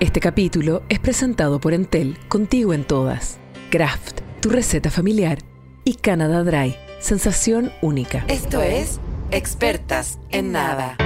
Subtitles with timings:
[0.00, 3.38] Este capítulo es presentado por Entel, contigo en todas.
[3.70, 5.40] Kraft, tu receta familiar.
[5.84, 8.24] Y Canada Dry, sensación única.
[8.26, 8.98] Esto es
[9.30, 10.96] Expertas en Nada.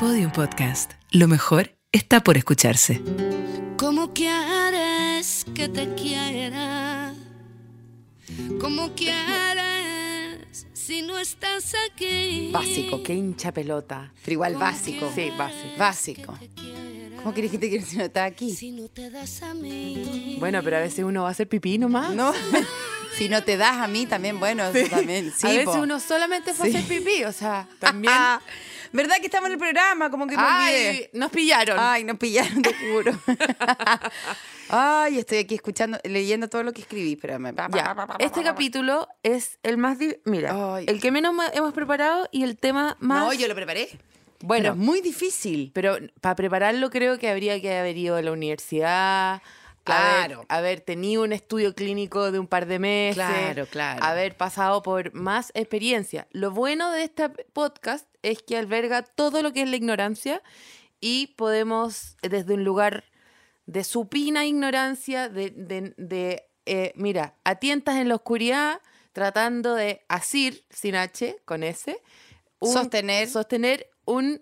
[0.00, 0.92] Podium Podcast.
[1.10, 3.02] Lo mejor está por escucharse.
[3.76, 7.12] ¿Cómo quieres que te quiera?
[8.58, 12.48] ¿Cómo quieres si no estás aquí?
[12.54, 14.14] Básico, qué hincha pelota.
[14.24, 15.10] Pero igual básico.
[15.14, 15.78] Sí, básico.
[15.78, 16.34] Básico.
[17.28, 18.54] ¿Cómo querés que te quiera si no estás aquí?
[18.54, 20.38] Si no te das a mí.
[20.40, 22.14] Bueno, pero a veces uno va a hacer pipí nomás.
[22.14, 22.32] No.
[23.18, 25.30] si no te das a mí también, bueno, eso también.
[25.36, 25.82] Sí, a veces po.
[25.82, 28.14] uno solamente fue a hacer pipí, o sea, también.
[28.94, 30.10] ¿Verdad que estamos en el programa?
[30.10, 30.88] Como que me olvidé.
[30.88, 31.76] Ay, nos pillaron.
[31.78, 33.12] Ay, nos pillaron, te juro.
[34.70, 37.12] Ay, estoy aquí escuchando, leyendo todo lo que escribí.
[37.12, 37.54] Espérame.
[37.74, 39.98] Ya, este capítulo es el más.
[40.24, 40.86] Mira, Ay.
[40.88, 43.26] el que menos hemos preparado y el tema más.
[43.26, 43.90] No, yo lo preparé.
[44.40, 45.70] Bueno, Pero es muy difícil.
[45.74, 49.42] Pero para prepararlo creo que habría que haber ido a la universidad.
[49.84, 50.34] Claro.
[50.34, 53.14] Haber, haber tenido un estudio clínico de un par de meses.
[53.16, 54.04] Claro, claro.
[54.04, 56.28] Haber pasado por más experiencia.
[56.30, 60.42] Lo bueno de este podcast es que alberga todo lo que es la ignorancia
[61.00, 63.04] y podemos, desde un lugar
[63.66, 68.80] de supina ignorancia, de, de- de, eh, mira, a tientas en la oscuridad,
[69.12, 71.98] tratando de asir, sin H, con S,
[72.58, 73.26] un- Sostener.
[73.28, 74.40] sostener un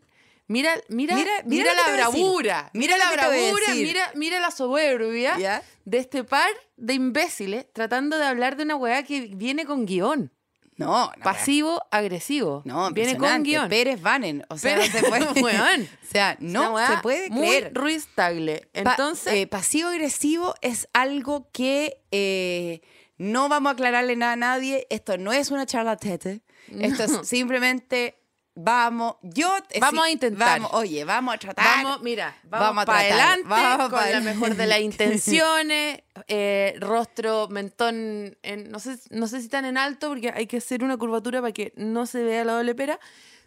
[0.48, 5.62] mira mira Mira- mira, la bravura Mira la bravura mira mira la soberbia ¿Ya?
[5.84, 10.30] de este par de imbéciles tratando de hablar de una weá que viene con guion
[10.76, 11.22] No, no.
[11.24, 14.44] pasivo agresivo No, viene con guion Pérez Vanen.
[14.48, 15.42] O sea, Pérez- no se puede.
[15.42, 15.88] Weón.
[16.06, 17.74] O sea, no se puede muy creer.
[17.74, 22.80] Ruiz Tagle Pa- entonces eh, pasivo-agresivo es algo que eh,
[23.18, 24.86] no vamos a aclararle nada a nadie.
[24.90, 26.42] Esto no es una charla tete.
[26.80, 28.16] Esto es simplemente
[28.56, 29.16] vamos.
[29.22, 30.60] Yo eh, Vamos sí, a intentar.
[30.60, 31.84] Vamos, oye, vamos a tratar.
[31.84, 36.74] Vamos, mira, vamos, Vamos para adelante vamos con pa' la mejor de las intenciones, eh,
[36.80, 40.82] rostro, mentón, en- no, sé, no sé si tan en alto porque hay que hacer
[40.82, 42.98] una curvatura para que no se vea la doble pera.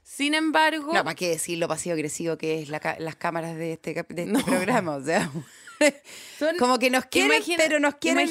[0.04, 3.94] Sin embargo, No, ¿para qué decir lo pasivo-agresivo que es la las cámaras de este,
[3.94, 4.44] de este No.
[4.44, 4.96] programa?
[4.96, 5.30] O sea,
[6.40, 8.28] son- como que nos quieren, Imagina- pero nos quieren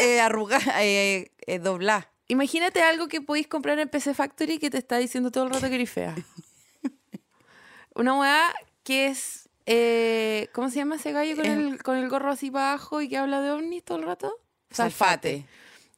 [0.00, 2.08] eh, arrugar, eh, eh, doblar.
[2.30, 5.68] Imagínate algo que podéis comprar en PC Factory que te está diciendo todo el rato
[5.68, 6.14] que eres fea.
[7.94, 12.30] Una weá que es, eh, ¿cómo se llama ese gallo con el, con el gorro
[12.30, 14.32] así para abajo y que habla de ovnis todo el rato?
[14.70, 15.46] Salfate.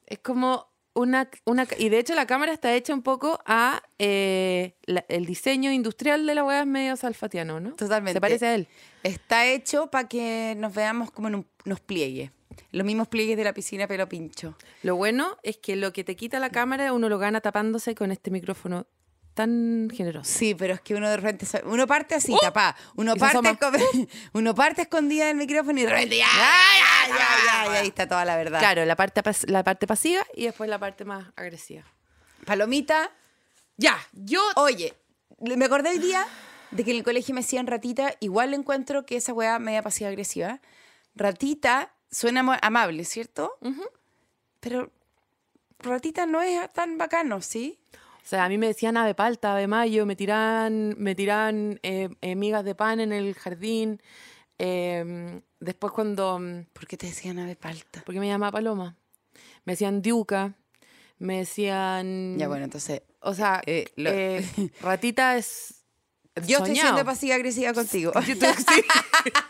[0.07, 1.67] Es como una, una...
[1.79, 3.83] Y de hecho la cámara está hecha un poco a...
[3.99, 7.75] eh, la- el diseño industrial de la weá es medio salfatiano, ¿no?
[7.75, 8.17] Totalmente.
[8.17, 8.69] Se parece a él.
[9.03, 12.31] Está hecho para que nos veamos como en un- unos pliegues.
[12.71, 14.57] Los mismos pliegues de la piscina pelo pincho.
[14.83, 18.13] Lo bueno es que lo que te quita la cámara uno lo gana tapándose con
[18.13, 18.87] este micrófono
[19.35, 20.31] tan generoso.
[20.31, 22.77] Sí, pero es que uno de repente uno parte así, tapá.
[22.97, 23.39] Uno parte,
[24.33, 28.25] uno parte escondida del micrófono y de repente ya, ya, ya, ya, ahí está toda
[28.25, 28.59] la verdad.
[28.59, 31.85] Claro, la parte, la parte pasiva y después la parte más agresiva.
[32.45, 33.11] Palomita,
[33.77, 34.43] Ya, yo...
[34.57, 34.95] oye,
[35.41, 36.27] me acordé hoy día
[36.71, 40.09] de que en el colegio me decían ratita, igual encuentro que esa weá media pasiva
[40.09, 40.61] agresiva.
[41.15, 43.57] Ratita suena amable, ¿cierto?
[43.63, 43.83] Ujú.
[44.61, 44.93] Pero
[45.81, 47.81] ratita no es tan bacano, ¿sí?
[48.25, 52.09] O sea, a mí me decían ave palta, ave mayo, me tiran, me tiran eh,
[52.21, 54.01] eh, migas de pan en el jardín.
[54.59, 56.39] eh, después cuando...
[56.39, 58.03] mm, ¿Por qué te decían ave palta?
[58.07, 58.97] porque me llamaba Paloma.
[59.65, 60.55] Me decían diuca,
[61.19, 62.37] me decían...
[62.39, 64.45] Ya bueno, entonces O sea, Eh, lo- eh,
[64.81, 65.82] ratita es...
[66.47, 68.13] Yo estoy siendo pasiva agresiva contigo.
[68.25, 68.35] Sí,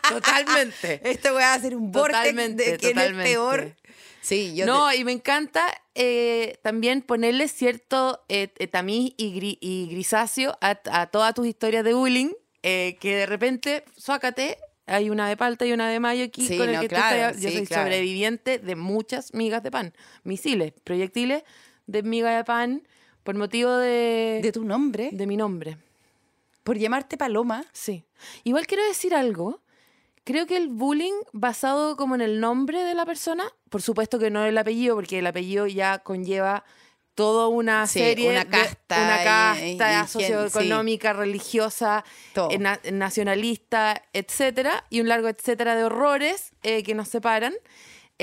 [0.09, 0.99] totalmente.
[1.09, 3.75] Esto voy a hacer un Totalmente, de quién es peor.
[4.21, 9.33] Sí, yo no, te- y me encanta eh, también ponerle cierto eh, eh, tamiz y,
[9.39, 12.31] gri- y grisáceo a, a todas tus historias de bullying,
[12.63, 16.57] eh, que de repente, suácate, hay una de palta y una de mayo aquí Sí,
[16.57, 17.83] con el no, que tú claro, estás- Yo sí, soy claro.
[17.83, 19.93] sobreviviente de muchas migas de pan,
[20.23, 21.43] misiles, proyectiles
[21.87, 22.87] de miga de pan
[23.23, 25.77] por motivo de, de tu nombre, de mi nombre.
[26.63, 27.65] Por llamarte Paloma.
[27.73, 28.05] Sí.
[28.43, 29.61] Igual quiero decir algo.
[30.23, 34.29] Creo que el bullying basado como en el nombre de la persona, por supuesto que
[34.29, 36.63] no el apellido, porque el apellido ya conlleva
[37.13, 42.03] toda una Sí, serie una de- casta una y- casta y- y socioeconómica, religiosa,
[42.33, 42.49] Todo.
[42.51, 47.53] eh, na- nacionalista, etcétera, y un largo etcétera de horrores eh, que nos separan.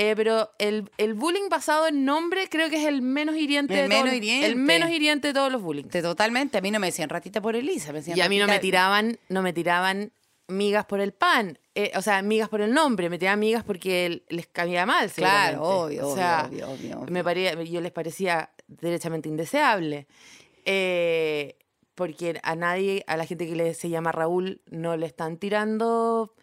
[0.03, 3.81] Eh, pero el, el bullying basado en nombre creo que es el menos hiriente El
[3.83, 4.47] de menos hiriente.
[4.47, 5.83] el menos hiriente de todos los bullying.
[5.83, 6.57] Te- totalmente.
[6.57, 7.91] A mí no me decían ratita por Elisa.
[7.91, 10.11] Me decían Y a mí no me tiraban, no me tiraban
[10.47, 14.05] migas por el pan, eh, o sea, migas por el nombre, me tiraban migas porque
[14.07, 17.11] el- les caía mal, Claro, obvio, o sea, obvio, obvio, obvio.
[17.13, 20.07] Me parecía, yo les parecía derechamente indeseable.
[20.65, 21.57] Eh,
[21.95, 26.33] porque a nadie, a la gente que le, se llama Raúl, no le están tirando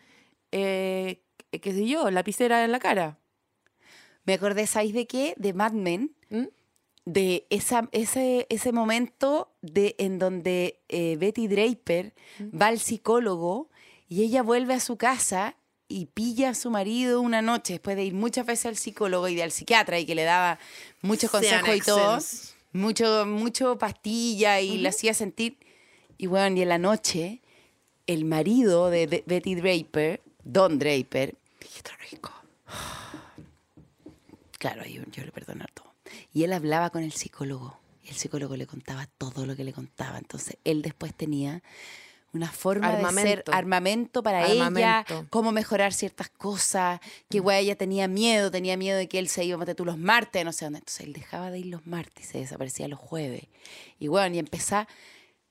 [0.53, 3.19] eh, qué sé yo, lapicera en la cara.
[4.29, 5.33] Me acordé, ¿sabéis de qué?
[5.39, 6.15] De Mad Men.
[6.29, 6.49] ¿Mm?
[7.07, 13.71] de esa, ese, ese momento de, en donde eh, Betty Draper va al psicólogo
[14.11, 15.57] y ella vuelve a su casa
[15.89, 19.41] y pilla a su marido una noche después de ir muchas veces al psicólogo y
[19.41, 20.59] al psiquiatra y que le daba
[21.01, 22.19] muchos consejos y todo,
[22.75, 25.57] mucho, mucho pastilla y le hacía sentir.
[26.19, 27.41] Y bueno, y en la noche,
[28.07, 32.38] el marido de, de Betty Draper, Don Draper, viejito rico.
[34.59, 35.95] Claro, yo, yo le perdonar todo.
[36.33, 37.79] Y él hablaba con el psicólogo.
[38.05, 40.19] Y el psicólogo le contaba todo lo que le contaba.
[40.19, 41.63] Entonces, él después tenía
[42.33, 43.53] una forma de ser Armamento.
[43.53, 45.27] armamento para ella, Armamento.
[45.31, 47.01] cómo mejorar ciertas cosas,
[47.31, 49.85] que güey, ella tenía miedo, tenía miedo de que él se iba a meter tú
[49.87, 50.81] los martes, no sé dónde.
[50.81, 53.45] Entonces él dejaba de ir los martes, se desaparecía los jueves.
[53.99, 54.87] Y bueno, y empezaba.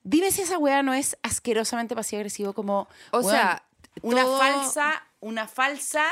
[0.03, 2.87] Dime si esa weá no es asquerosamente pasivo-agresivo como.
[3.11, 3.63] O weón, sea,
[4.03, 6.05] una todo- falsa, una falsa.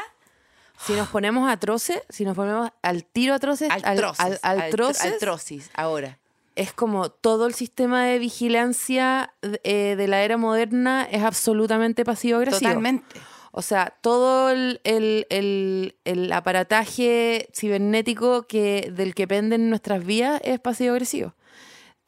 [0.77, 5.69] Si nos ponemos atroces, si nos ponemos al tiro atroces, al, al- al altro- troces,
[5.73, 6.19] ahora.
[6.55, 9.33] es como todo el sistema de vigilancia
[9.63, 12.59] eh, de la era moderna es absolutamente pasivo-agresivo.
[12.69, 13.19] Totalmente.
[13.51, 20.41] O sea, todo el, el- el- el aparataje cibernético que, del que penden nuestras vías
[20.43, 21.33] es pasivo-agresivo.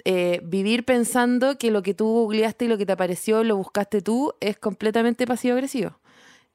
[0.06, 4.02] Eh, vivir pensando que lo que tú googleaste y lo que te apareció lo buscaste
[4.02, 5.98] tú es completamente pasivo-agresivo.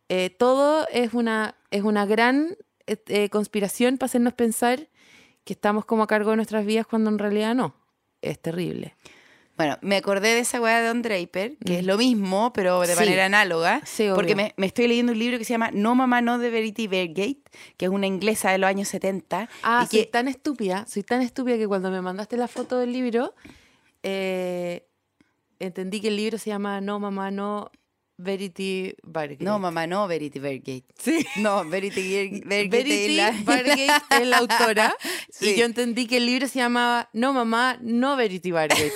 [0.08, 4.88] Eh, todo es una, es una gran eh, eh, conspiración para hacernos pensar
[5.44, 7.74] que estamos como a cargo de nuestras vidas cuando en realidad no.
[8.20, 8.94] Es terrible.
[9.56, 12.88] Bueno, me acordé de esa weá de Don Draper, que es lo mismo, pero de.
[12.88, 12.98] Sí.
[12.98, 13.82] manera análoga.
[13.84, 16.50] Sí, porque me, me estoy leyendo un libro que se llama No Mamá No de
[16.50, 17.42] Verity Vergate,
[17.76, 19.48] que es una inglesa de los años 70.
[19.62, 22.78] Ah, y soy que, tan estúpida, soy tan estúpida que cuando me mandaste la foto
[22.78, 23.34] del libro,
[24.02, 24.88] eh,
[25.58, 27.70] entendí que el libro se llama No, mamá, no,
[28.22, 29.42] Verity Bargate.
[29.44, 30.84] no, mamá, no Verity Vergate.
[30.98, 31.26] Sí.
[31.36, 32.68] No, Verity Ver- Vergate
[33.44, 33.86] Verity Bargate
[34.22, 34.94] es la autora
[35.30, 35.50] Sí.
[35.50, 38.92] y yo entendí que el libro se llamaba No, mamá, no Verity Bargate.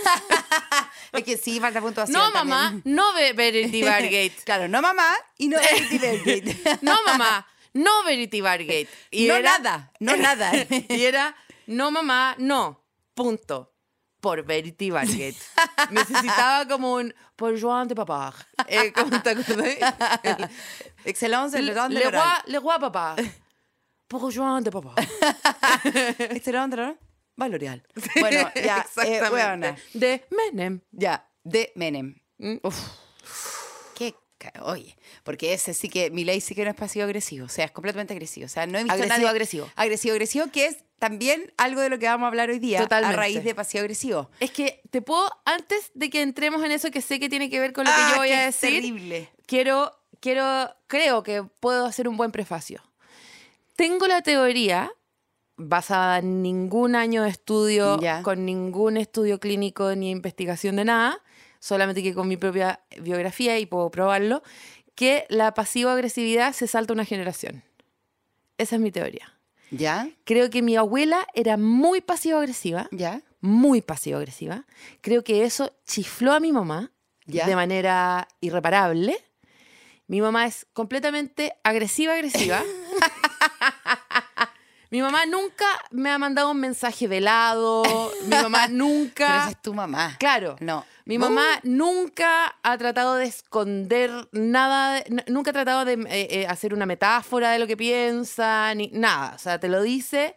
[1.12, 2.19] Es que sí, falta puntuación.
[2.20, 4.32] no, mamá, no Ve- Verity Bargate.
[4.44, 6.78] claro, no mamá y no Verity Vergate.
[6.82, 8.88] No, mamá, no Verity Bargate.
[9.11, 10.52] Y no era- nada, no nada.
[10.88, 11.34] y era,
[11.67, 12.82] no mamá, no,
[13.14, 13.73] punto.
[14.21, 15.37] Por Verity Bargate.
[15.91, 18.35] Necesitaba como un, por Joan de Papá.
[18.67, 19.77] Eh, ¿Cómo te acordás?
[21.05, 23.17] Excellence, le de Le roi, le roi Papá.
[24.09, 24.95] Por Joan de Papá.
[26.19, 26.99] Excellence de l'oral.
[27.39, 27.83] Va L'Oreal.
[28.19, 29.83] Bueno, ya, eh, Exactamente.
[29.93, 30.81] de Menem.
[30.91, 32.15] ya, de Menem.
[32.39, 32.57] Mm.
[32.62, 33.56] Uf.
[34.62, 37.71] Oye, porque ese sí que, mi ley sí que no es pasivo-agresivo, o sea, es
[37.71, 38.47] completamente agresivo.
[38.47, 39.71] O sea, no he visto a nadie- Agresivo-agresivo.
[39.77, 43.15] Agresivo-agresivo, que es también algo de lo que vamos a hablar hoy día, Totalmente.
[43.15, 44.31] a raíz de pasivo-agresivo.
[44.41, 47.61] Es que te puedo, antes de que entremos en eso que sé que tiene que
[47.61, 49.31] ver con lo que Ah, yo voy a decir, terrible.
[49.47, 52.83] quiero, quiero, creo que puedo hacer un buen prefacio.
[53.75, 54.91] Tengo la teoría,
[55.56, 58.23] basada en ningún año de estudio, Ya.
[58.23, 61.23] con ningún estudio clínico ni investigación de nada,
[61.67, 64.43] solamente que con mi propia biografía y puedo probarlo,
[64.95, 67.65] que la pasivo-agresividad se salta una generación.
[68.57, 69.33] Esa es mi teoría.
[69.73, 70.09] ¿Ya?
[70.25, 73.21] Creo que mi abuela era muy pasivo-agresiva ¿Ya?
[73.41, 74.65] muy pasivo-agresiva.
[75.01, 76.93] Creo que eso chifló a mi mamá
[77.27, 77.47] Ya.
[77.47, 79.17] de manera irreparable.
[80.07, 82.62] Mi mamá es completamente agresiva-agresiva.
[84.90, 87.83] mi mamá nunca me ha mandado un mensaje velado.
[88.25, 89.38] Mi mamá Pero nunca...
[89.43, 90.16] esa es tu mamá.
[90.19, 90.57] Claro.
[90.61, 90.85] No.
[91.05, 96.75] Mi mamá nunca ha tratado de esconder nada, nunca ha tratado de eh, eh, hacer
[96.75, 99.33] una metáfora de lo que piensa, ni nada.
[99.37, 100.35] O sea, te lo dice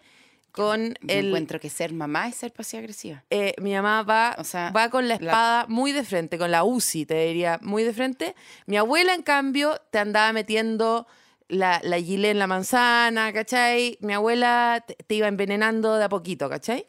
[0.52, 3.24] con Yo el, encuentro que ser mamá es ser pasivo-agresiva.
[3.32, 6.52] eh, mi mamá va, O sea, va con la la- espada muy de frente, con
[6.52, 8.36] la UCI, te diría, muy de frente.
[8.68, 11.08] Mi abuela, en cambio, te andaba metiendo
[11.50, 13.98] la, la gilet en la manzana, ¿cachai?
[14.02, 16.86] Mi abuela te, te iba envenenando de a poquito, ¿cachai?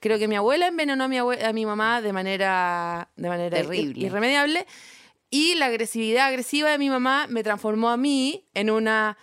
[0.00, 3.66] Creo que mi abuela envenenó a mi, a mi mamá de manera, de manera ir-
[3.66, 4.06] Terrible.
[4.06, 4.66] irremediable.
[5.30, 9.16] Y la agresividad agresiva de mi mamá me transformó a mí en una...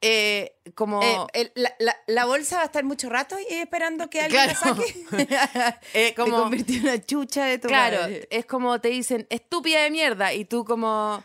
[0.00, 1.00] eh, como...
[1.02, 4.46] Eh, el- la, la- la bolsa va a estar mucho rato y esperando que alguien
[4.46, 4.82] la saque.
[5.94, 8.26] eh, Te convirtió en una chucha de tu Claro, madre.
[8.30, 11.22] es como te dicen, estúpida de mierda, y tú como,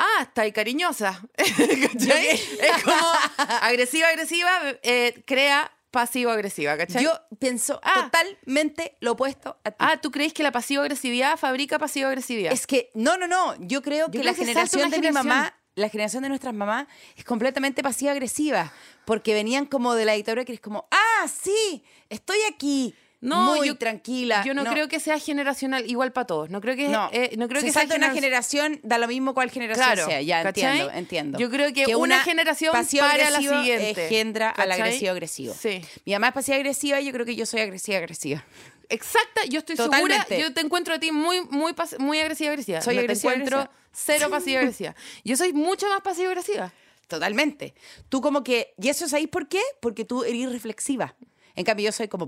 [0.00, 1.20] ah, está ahí cariñosa.
[1.36, 2.28] ¿Cachai?
[2.28, 2.96] es como
[3.62, 4.50] agresiva, agresiva,
[4.82, 7.02] eh, crea pasivo-agresiva, ¿cachai?
[7.02, 8.08] Yo pienso Ah.
[8.10, 9.76] totalmente lo opuesto a ti.
[9.80, 12.52] ah, ¿tú crees que la pasivo-agresividad fabrica pasivo-agresividad?
[12.52, 13.54] Es que, no, no, no.
[13.58, 16.86] Yo creo que creo la que generación de mi mamá, la generación de nuestras mamás,
[17.16, 18.72] es completamente pasiva-agresiva.
[19.04, 22.94] Porque venían como de la dictadura que es como, ah, sí, estoy aquí.
[23.22, 24.42] No, muy yo- tranquila.
[24.46, 26.48] Yo no, creo que sea generacional igual para todos.
[26.48, 28.96] No creo que, No, eh, no creo se que sea salta una genera- generación, da
[28.98, 30.22] lo mismo cuál generación Claro, sea.
[30.22, 30.70] Ya ¿cachai?
[30.80, 31.38] entiendo, entiendo.
[31.38, 35.54] Yo creo que una generación pasivo pare a la siguiente, engendra al agresivo agresivo.
[35.54, 35.82] Sí.
[36.06, 38.44] Mi mamá es pasiva agresiva y yo creo que yo soy agresiva agresiva.
[38.88, 40.24] Exacta, yo estoy Totalmente.
[40.26, 42.80] segura, yo te encuentro a ti muy, muy, muy agresiva agresiva.
[42.80, 43.86] Soy no agresiva te encuentro agresiva.
[43.92, 44.94] cero pasiva agresiva.
[45.24, 46.72] Yo soy mucho más pasiva agresiva.
[47.06, 47.74] Totalmente.
[48.08, 49.60] Tú como que, ¿y eso sabéis por qué?
[49.80, 51.14] Porque tú eres reflexiva.
[51.54, 52.26] En cambio yo soy como.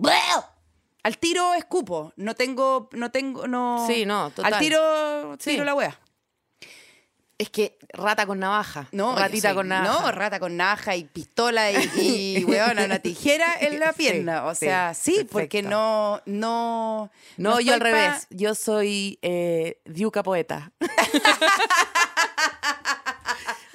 [1.03, 4.55] Al tiro escupo, no tengo no tengo no Sí, no, total.
[4.55, 5.51] Al tiro Sí.
[5.53, 5.99] tiro la wea.
[7.39, 8.87] Es que rata con navaja.
[8.93, 10.01] No, ratita soy- con navaja.
[10.03, 14.45] No, rata con navaja y pistola y, y weona, una tijera en la Sí, pierna.
[14.47, 17.11] o sea, sí, porque no, no.
[17.39, 18.27] No, yo al pa- revés.
[18.31, 20.71] Yo soy eh, diuca poeta.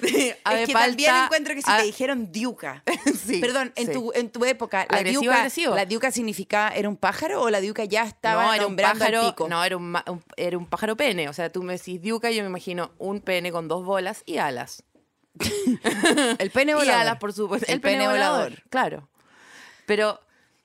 [0.58, 2.82] Es que falta- también encuentro que si a- te dijeron diuca.
[3.26, 3.92] Sí, Perdón, en, sí.
[3.92, 5.74] tu, en tu época, la Agresivo, diuca, agresivo.
[5.74, 8.98] ¿la diuca significaba, era un pájaro o la diuca ya estaba no, era un al
[8.98, 9.48] pájaro, pico?
[9.48, 11.28] no, era un, un- era un pájaro pene.
[11.28, 14.38] O sea, tú me decís diuca, yo me imagino un pene con dos bolas y
[14.38, 14.82] alas.
[16.38, 17.00] El pene Y volador.
[17.02, 17.70] alas, por supuesto.
[17.70, 18.62] El, pene, volador.
[18.70, 19.08] Claro.
[19.86, 20.20] Pero,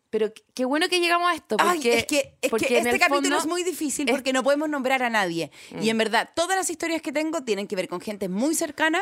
[0.09, 1.55] pero qué bueno que llegamos a esto.
[1.59, 4.15] Ay, Porque, es que, es porque que este el capítulo fondo- es muy difícil es-
[4.15, 5.51] porque no podemos nombrar a nadie.
[5.71, 5.89] Y Mm.
[5.89, 9.01] en verdad, todas las historias que tengo tienen que ver con gente muy cercana,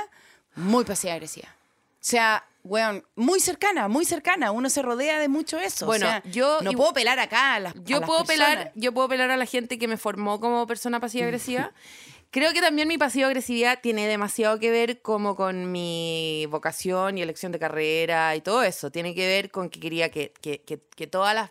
[0.55, 1.47] muy pasiva agresiva.
[1.49, 4.51] O sea, weón, muy cercana, muy cercana.
[4.51, 5.85] Uno se rodea de mucho eso.
[5.85, 8.49] Bueno, o sea, yo no puedo pelar acá a las a Yo las puedo personas.
[8.55, 11.71] pelar, yo puedo pelar a la gente que me formó como persona pasiva agresiva.
[12.31, 17.21] Creo que también mi pasiva agresividad tiene demasiado que ver como con mi vocación y
[17.21, 18.89] elección de carrera y todo eso.
[18.89, 21.49] Tiene que ver con que quería que, que- que- que todas las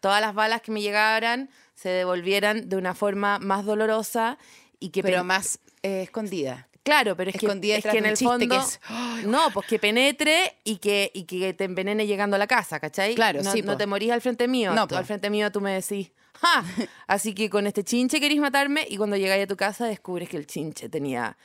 [0.00, 4.38] todas las balas que me llegaran se devolvieran de una forma más dolorosa
[4.80, 6.68] y que Pero más eh, escondida.
[6.84, 8.56] Claro, pero es que, es que en el que fondo.
[8.56, 12.46] es, "Ay, no, pues que penetre y que, y que te envenene llegando a la
[12.48, 13.14] casa, ¿cachai?
[13.14, 13.78] Claro, no, sí, No po.
[13.78, 14.74] te morís al frente mío.
[14.74, 14.98] No, Tú po.
[14.98, 16.10] al frente mío tú me decís,
[16.40, 16.64] ¡ja!
[17.06, 20.36] Así que con este chinche querís matarme y cuando llegáis a tu casa descubres que
[20.36, 21.36] el chinche tenía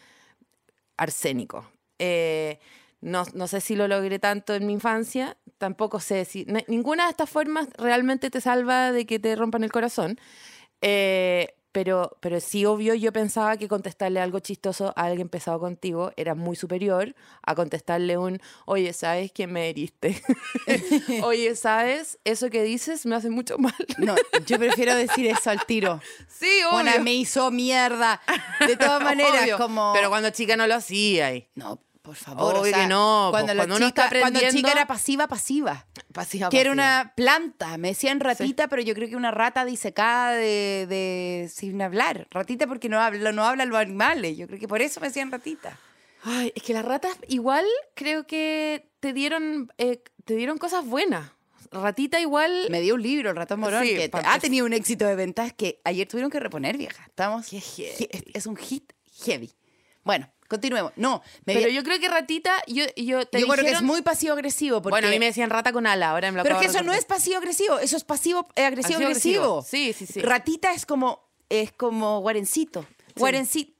[0.97, 1.69] arsénico.
[1.99, 2.59] Eh,
[3.01, 6.45] no, no sé si lo logré tanto en mi infancia, tampoco sé si...
[6.67, 10.19] ninguna de estas formas realmente te salva de que te rompan el corazón.
[10.81, 16.11] Eh, pero, pero sí, obvio, yo pensaba que contestarle algo chistoso a alguien pesado contigo
[16.17, 20.19] era muy superior a contestarle un, oye, ¿sabes quién me heriste?
[21.23, 22.17] oye, ¿sabes?
[22.23, 23.75] Eso que dices me hace mucho mal.
[23.99, 24.15] No,
[24.47, 26.01] yo prefiero decir eso al tiro.
[26.27, 26.71] sí, obvio.
[26.71, 28.21] Bueno, me hizo mierda.
[28.65, 29.57] De todas maneras, Obvio.
[29.59, 29.91] como.
[29.93, 31.33] Pero cuando chica no lo hacía.
[31.35, 32.55] y- No, por favor.
[32.55, 35.27] Obvio que no, Cuando, pues, la cuando uno chica, está cuando chica aprendiendo- era pasiva,
[35.27, 35.85] pasiva.
[36.13, 37.77] Pasiva, Que era una planta.
[37.77, 42.25] Me decían ratita, pero yo creo que una rata disecada de, de- sin hablar.
[42.31, 44.37] Ratita porque no habla, no hablan los animales.
[44.37, 45.77] Yo creo que por eso me decían ratita.
[46.23, 51.29] Ay, es que las ratas igual creo que te dieron, eh, te dieron cosas buenas.
[51.71, 52.67] Ratita igual...
[52.69, 55.51] Me dio un libro, el ratón morón, Sí, que ha tenido un éxito de ventas
[55.51, 57.03] que ayer tuvieron que reponer, vieja.
[57.05, 57.47] Estamos.
[57.49, 58.07] Qué heavy.
[58.33, 58.93] es un hit
[59.25, 59.51] heavy.
[60.05, 60.93] Bueno, continuemos.
[60.95, 63.81] No, me Pero vi- yo creo que ratita, yo, yo te yo creo que es
[63.81, 64.81] muy pasivo-agresivo.
[64.81, 64.91] Porque...
[64.91, 66.83] Bueno, a mí me decían rata con ala, ahora me lo Pero es que eso
[66.83, 69.61] no es pasivo-agresivo, eso es pasivo-agresivo-agresivo.
[69.61, 69.61] Pasivo-agresivo.
[69.67, 70.21] Sí, sí, sí.
[70.21, 72.85] Ratita es como, es como guarencito.
[73.15, 73.73] Guarencito.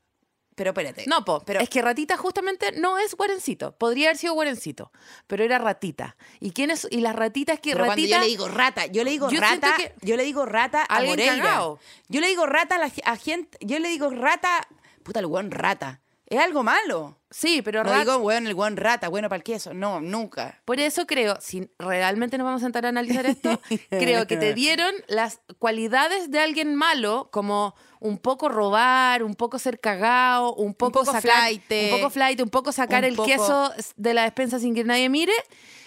[0.56, 1.04] Pero espérate.
[1.06, 3.74] No, po, Pero- es que ratita justamente no es guarencito.
[3.78, 4.92] Podría haber sido guarencito,
[5.28, 6.18] pero era ratita.
[6.40, 6.88] ¿Y quién es?
[6.90, 9.40] Y las ratitas que Pero cuando ratita yo le digo rata, yo le digo Yo
[9.40, 11.38] rata, que- yo le digo rata a Alguien Moreira.
[11.38, 11.80] cagao.
[12.08, 14.68] Yo le digo rata a la a gente, yo le digo rata,
[15.04, 16.02] puta el weón rata.
[16.30, 17.18] Es algo malo.
[17.32, 20.62] Sí, pero No rat- digo weón el weón rata, bueno para el queso, no, nunca.
[20.66, 24.54] Por eso creo, si realmente nos vamos a sentar a analizar esto, creo que te
[24.54, 30.74] dieron las cualidades de alguien malo, como un poco robar, un poco ser cagado, un
[30.74, 34.24] poco, poco sacar, un poco flight, un poco sacar un el poco- queso de la
[34.24, 35.34] despensa sin que nadie mire.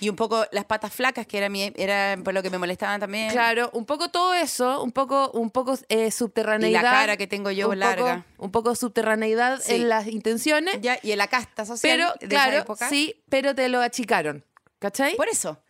[0.03, 2.99] Y un poco las patas flacas, que era, mi, era por lo que me molestaban
[3.01, 3.31] también.
[3.31, 6.81] Claro, un poco todo eso, un poco, un poco eh, subterraneidad.
[6.81, 8.25] Y la cara que tengo yo un larga.
[8.37, 9.75] Poco, un poco subterraneidad Sí.
[9.75, 10.79] en las intenciones.
[10.81, 12.89] Ya, y en la casta social pero, de esa claro, época.
[12.89, 14.45] sí, pero te lo achicaron.
[14.79, 15.17] ¿Cachai?
[15.17, 15.61] Por eso.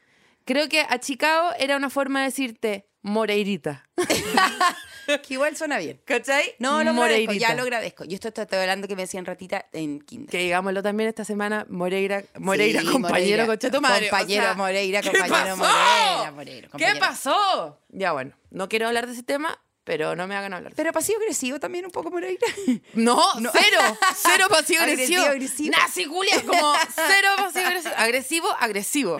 [0.44, 3.88] Creo que achicado era una forma de decirte Moreirita.
[5.22, 6.00] Que igual suena bien.
[6.04, 6.54] ¿Cachai?
[6.58, 7.34] No, lo agradezco, Moreirita.
[7.48, 8.04] ya lo agradezco.
[8.04, 10.30] Yo esto estoy hablando que me decían ratita en kinder.
[10.30, 13.80] Que digámoslo también esta semana, Moreira, Moreira Sí, compañero, Moreira.
[13.80, 14.08] madre.
[14.10, 15.56] Compañero o sea, Moreira, ¿qué compañero pasó?
[15.56, 17.00] Moreira, Moreira, ¿Qué compañero.
[17.00, 17.78] pasó?
[17.90, 19.58] Ya bueno, no quiero hablar de ese tema,
[19.90, 20.72] pero no me hagan hablar.
[20.76, 22.46] Pero pasivo agresivo también un poco Moreira.
[22.94, 23.50] No, No.
[23.52, 23.80] cero,
[24.14, 25.24] cero pasivo agresivo.
[25.24, 25.76] Agresivo.
[25.76, 27.94] Nazi Julia, como cero pasivo agresivo.
[27.96, 29.18] Agresivo, agresivo.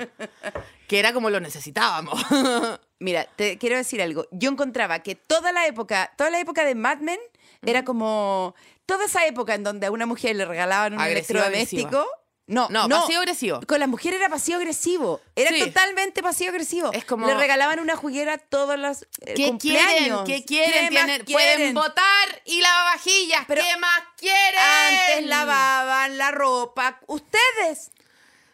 [0.87, 2.23] Que era como lo necesitábamos.
[3.01, 4.29] Mira, te quiero decir algo.
[4.31, 7.19] Yo encontraba que toda la época, toda la época de Mad Men
[7.67, 8.55] era como
[8.87, 12.07] toda esa época en donde a una mujer le regalaban un Agresiva, electrodoméstico.
[12.51, 13.01] No, No, no.
[13.01, 13.61] pasivo-agresivo.
[13.67, 15.21] Con las mujeres era pasivo-agresivo.
[15.37, 15.61] Era Sí.
[15.61, 16.93] totalmente pasivo-agresivo.
[16.93, 19.51] Es como- Le regalaban una juguera todos los eh, ¿Qué quieren?
[19.51, 20.23] cumpleaños.
[20.27, 20.73] ¿Qué quieren?
[20.73, 21.57] ¿Qué más Tienen- quieren?
[21.57, 23.45] Pueden votar y lavavajillas.
[23.47, 24.61] Pero ¿Qué más quieren?
[24.61, 26.99] Antes lavaban la ropa.
[27.07, 27.93] Ustedes.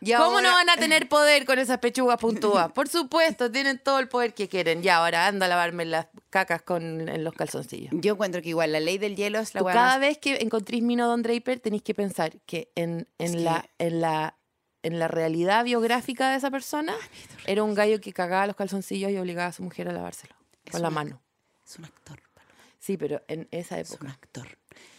[0.01, 2.71] Y ¿Cómo ahora- no van a tener poder con esas pechugas puntúas?
[2.73, 4.83] Por supuesto, tienen todo el poder que quieren.
[4.83, 7.93] Ya, ahora anda a lavarme las cacas con, en los calzoncillos.
[7.95, 10.37] Yo encuentro que igual la ley del hielo es la Tú cada más- vez que
[10.43, 14.37] encontrís Mino Don Draper tenéis que pensar que en, en la, en, la,
[14.83, 16.95] en la realidad biográfica de esa persona
[17.47, 20.35] era un gallo que cagaba los calzoncillos y obligaba a su mujer a lavárselo
[20.65, 21.23] Es con la mano.
[21.67, 22.21] Es un actor.
[22.35, 24.13] Paloma, Sí, pero en esa Es un época.
[24.13, 24.47] actor.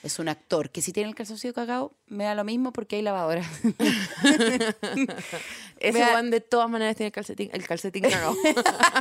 [0.03, 3.01] Es un actor que si tiene el calzoncillo cagado me da lo mismo porque hay
[3.01, 3.41] lavadora.
[5.79, 8.35] Ese Juan de todas maneras tiene el calcetín, el calcetín cagado.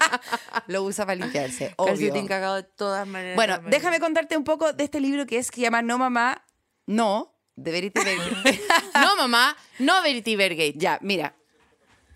[0.67, 1.73] Lo usa para limpiarse.
[1.77, 1.93] Obvio.
[1.95, 3.37] calcetín cagado de todas maneras.
[3.37, 3.71] Bueno, maneras.
[3.71, 6.45] déjame contarte un poco de este libro que es que se llama No Mamá,
[6.87, 8.61] No, de Verity Berger.
[8.95, 10.75] No, mamá, no Verity Bergate.
[10.77, 11.35] ya, mira.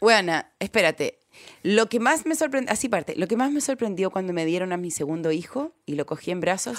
[0.00, 1.19] Buena, espérate.
[1.62, 4.73] Lo que más me sorprendió, así parte, lo que más me sorprendió cuando me dieron
[4.73, 6.79] a mi segundo hijo y lo cogí en brazos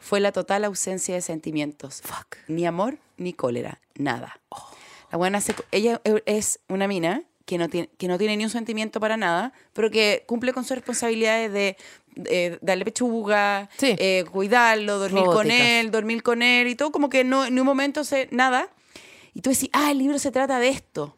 [0.00, 2.02] fue la total ausencia de sentimientos.
[2.02, 2.36] Fuck.
[2.48, 4.40] Ni amor, ni cólera, nada.
[5.10, 8.50] La buena se- ella es una mina que no, tiene, que no tiene ni un
[8.50, 11.76] sentimiento para nada, pero que cumple con sus responsabilidades de
[12.24, 13.94] eh, darle pechuga, Sí.
[13.98, 17.66] eh, cuidarlo, dormir con él, dormir con él y todo, como que no, en un
[17.66, 18.68] momento se, nada.
[19.34, 21.16] Y tú decís, ah, el libro se trata de esto.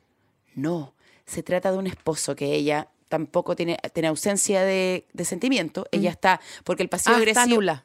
[0.55, 0.93] No,
[1.25, 5.87] se trata de un esposo que ella tampoco tiene, tiene ausencia de, de sentimiento.
[5.93, 7.41] Ella está, porque el pasivo Ah, agresivo...
[7.45, 7.85] está nula.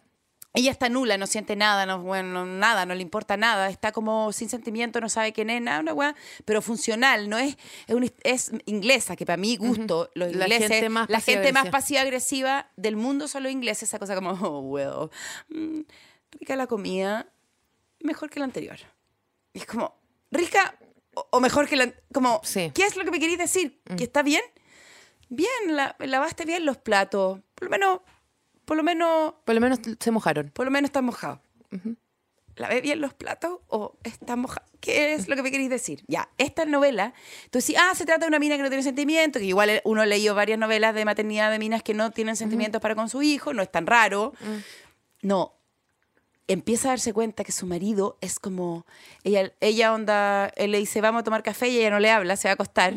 [0.55, 3.91] Ella está nula, no siente nada, no, bueno, no- nada, no le importa nada, está
[3.91, 7.57] como sin sentimiento, no sabe quién es, nada, una weá, pero funcional, no es,
[7.87, 11.51] es, un- es inglesa, que para mi gusto, los La ingleses, gente más la gente
[11.53, 11.71] más pasiva-agresiva.
[11.71, 15.09] pasiva-agresiva del mundo son los ingleses, esa cosa como, oh, well,
[15.49, 15.81] mm,
[16.39, 17.27] rica la comida,
[18.01, 18.77] mejor que la anterior.
[19.53, 19.95] Y es como,
[20.29, 20.77] rica
[21.15, 22.71] o, o mejor que la, como, Sí.
[22.75, 23.81] ¿qué es lo que me queréis decir?
[23.97, 24.41] ¿Que está bien?
[25.29, 27.99] Bien, la, lavaste bien los platos, por lo menos,
[28.65, 30.49] por lo menos Por lo menos se mojaron.
[30.53, 31.41] por lo menos está mojado.
[32.55, 34.65] ¿Lavé bien los platos o está mojado?
[34.79, 36.03] ¿Qué es lo que me queréis decir?
[36.07, 37.13] Ya, esta novela,
[37.49, 40.01] tú decís, ah, se trata de una mina que no tiene sentimientos, que igual uno
[40.01, 43.23] ha leído varias novelas de maternidad de minas que no tienen sentimientos para con su
[43.23, 44.33] hijo, no es tan raro.
[45.23, 45.53] No,
[46.47, 48.85] empieza a darse cuenta que su marido es como,
[49.23, 52.35] ella, ella onda, él le dice, vamos a tomar café y ella no le habla,
[52.35, 52.93] se va a acostar.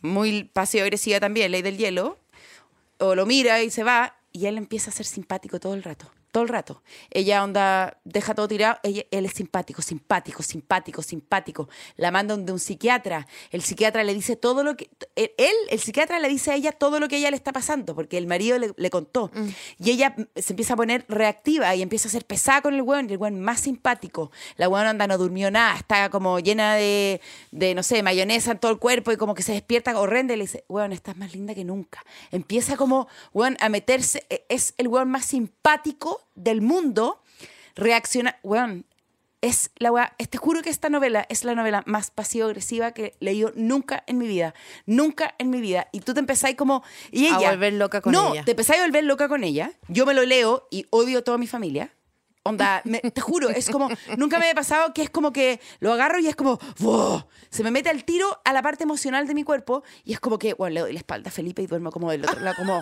[0.00, 2.18] Muy pasivo-agresiva también, ley del hielo.
[2.98, 6.10] O lo mira y se va y él empieza a ser simpático todo el rato.
[6.32, 6.82] Todo el rato.
[7.10, 11.68] Ella onda, deja todo tirado, ella- él es simpático, simpático, simpático, simpático.
[11.96, 13.26] La manda de un psiquiatra.
[13.50, 14.88] El psiquiatra le dice todo lo que...
[15.14, 17.94] Él, el psiquiatra le dice a ella todo lo que a ella le está pasando,
[17.94, 19.30] porque el marido le, le contó.
[19.78, 22.80] Y ella mm, se empieza a poner reactiva y empieza a ser pesada con el
[22.80, 24.32] weón, y el weón más simpático.
[24.56, 28.58] La weón anda, no durmió nada, está como llena de, de, no sé, mayonesa en
[28.58, 31.34] todo el cuerpo y como que se despierta horrenda y le dice, weón, estás más
[31.34, 32.02] linda que nunca.
[32.30, 37.22] Empieza como, weón, a meterse, e- es el weón más simpático del mundo,
[37.74, 38.86] reacciona, weón,
[39.40, 43.24] es la weá, te juro que esta novela es la novela más pasivo-agresiva que he
[43.24, 44.54] leído nunca en mi vida.
[44.86, 45.88] Nunca en mi vida.
[45.90, 46.84] Y tú te empezáis como.
[47.10, 47.50] Y A ella.
[47.50, 48.44] volver loca con no, ella.
[48.44, 49.72] te empezáis a volver loca con ella.
[49.88, 51.92] Yo me lo leo y odio a toda mi familia.
[52.44, 53.88] Onda, me- te juro, es como.
[54.16, 56.60] Nunca me había pasado que es como que lo agarro y es como.
[56.78, 57.24] ¡wow!
[57.50, 60.38] Se me mete al tiro a la parte emocional de mi cuerpo y es como
[60.38, 62.80] que, bueno, le doy la espalda a Felipe y duermo como del otro lado, como,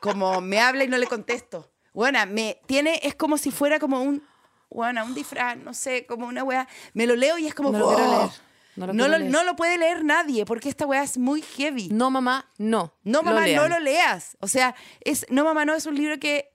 [0.00, 1.69] como me habla y no le contesto.
[1.92, 4.22] Bueno, me tiene, es como si fuera como un,
[4.70, 6.68] bueno, un disfraz, no sé, como una wea.
[6.94, 8.18] Me lo leo y es como, No lo quiero ¡wow!
[8.18, 8.30] leer.
[8.76, 11.88] No lo No lo, no lo puede leer nadie porque esta wea es muy heavy.
[11.90, 12.94] No, mamá, no.
[13.02, 14.36] No, mamá, no lo leas.
[14.40, 16.52] O sea, es No, mamá, no es un libro que.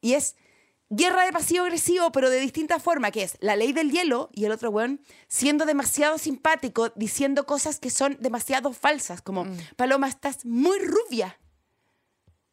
[0.00, 0.36] Y es
[0.88, 4.52] guerra de pasivo-agresivo, pero de distinta forma, que es la ley del hielo y el
[4.52, 9.58] otro weón siendo demasiado simpático, diciendo cosas que son demasiado falsas, como, Mm.
[9.74, 11.36] Paloma, estás muy rubia.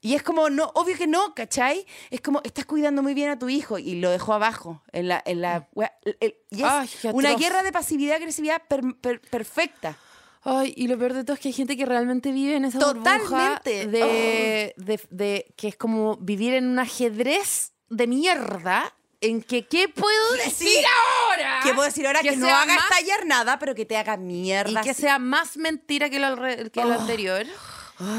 [0.05, 1.85] Y es como, no, obvio que no, ¿cachai?
[2.11, 4.83] Es como, estás cuidando muy bien a tu hijo y lo dejó abajo.
[4.91, 6.65] En la, en la, wea- el- el- y es Mm.
[6.69, 9.97] Ay, una guerra de pasividad-agresividad per- per- perfecta.
[10.43, 12.79] Ay, y lo peor de todo es que hay gente que realmente vive en esa
[12.79, 13.17] burbuja
[13.61, 13.87] Totalmente.
[13.87, 19.87] de, de, de- que es como vivir en un ajedrez de mierda en que ¿qué
[19.87, 20.83] puedo decir Sí.
[21.29, 21.61] ahora?
[21.63, 22.19] ¿Qué puedo decir ahora?
[22.19, 24.81] Que, no sea haga más- estallar nada, pero que te haga mierda.
[24.81, 25.03] y que así.
[25.03, 26.99] sea más mentira que lo, que lo Oh.
[26.99, 27.45] anterior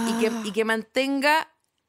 [0.08, 1.46] y, que, y que mantenga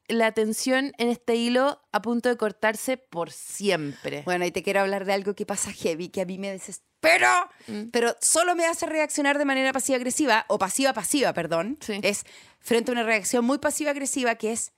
[0.08, 4.22] la atención en este hilo a punto de cortarse por siempre.
[4.24, 7.48] Bueno, y te quiero hablar de algo que pasa heavy, que a mí me desespera,
[7.68, 7.90] Mm.
[7.92, 11.78] pero solo me hace reaccionar de manera pasiva-agresiva, o pasiva-pasiva, perdón.
[11.80, 12.00] Sí.
[12.02, 12.24] Es
[12.58, 14.72] frente a una reacción muy pasiva-agresiva que es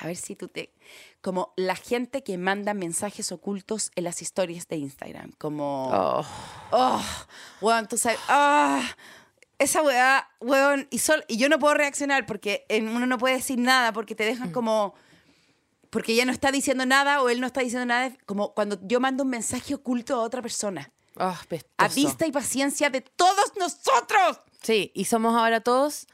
[0.00, 0.72] A ver si tú te...
[1.20, 5.32] Como la gente que manda mensajes ocultos en las historias de Instagram.
[5.38, 5.90] Como...
[5.92, 6.26] Oh.
[6.70, 7.04] Oh,
[7.60, 8.20] weón, tú sabes.
[8.28, 8.80] Ah,
[9.58, 10.86] esa weá, weón.
[10.90, 14.24] Y, sol, y yo no puedo reaccionar porque uno no puede decir nada porque te
[14.24, 14.28] Mm.
[14.28, 14.94] dejan como.
[15.90, 18.12] Porque ella no está diciendo nada o él no está diciendo nada.
[18.26, 20.90] Como cuando yo mando un mensaje oculto a otra persona.
[21.16, 21.72] Oh, pestoso.
[21.78, 24.38] A vista y paciencia de todos nosotros.
[24.62, 26.06] Sí, y somos ahora todos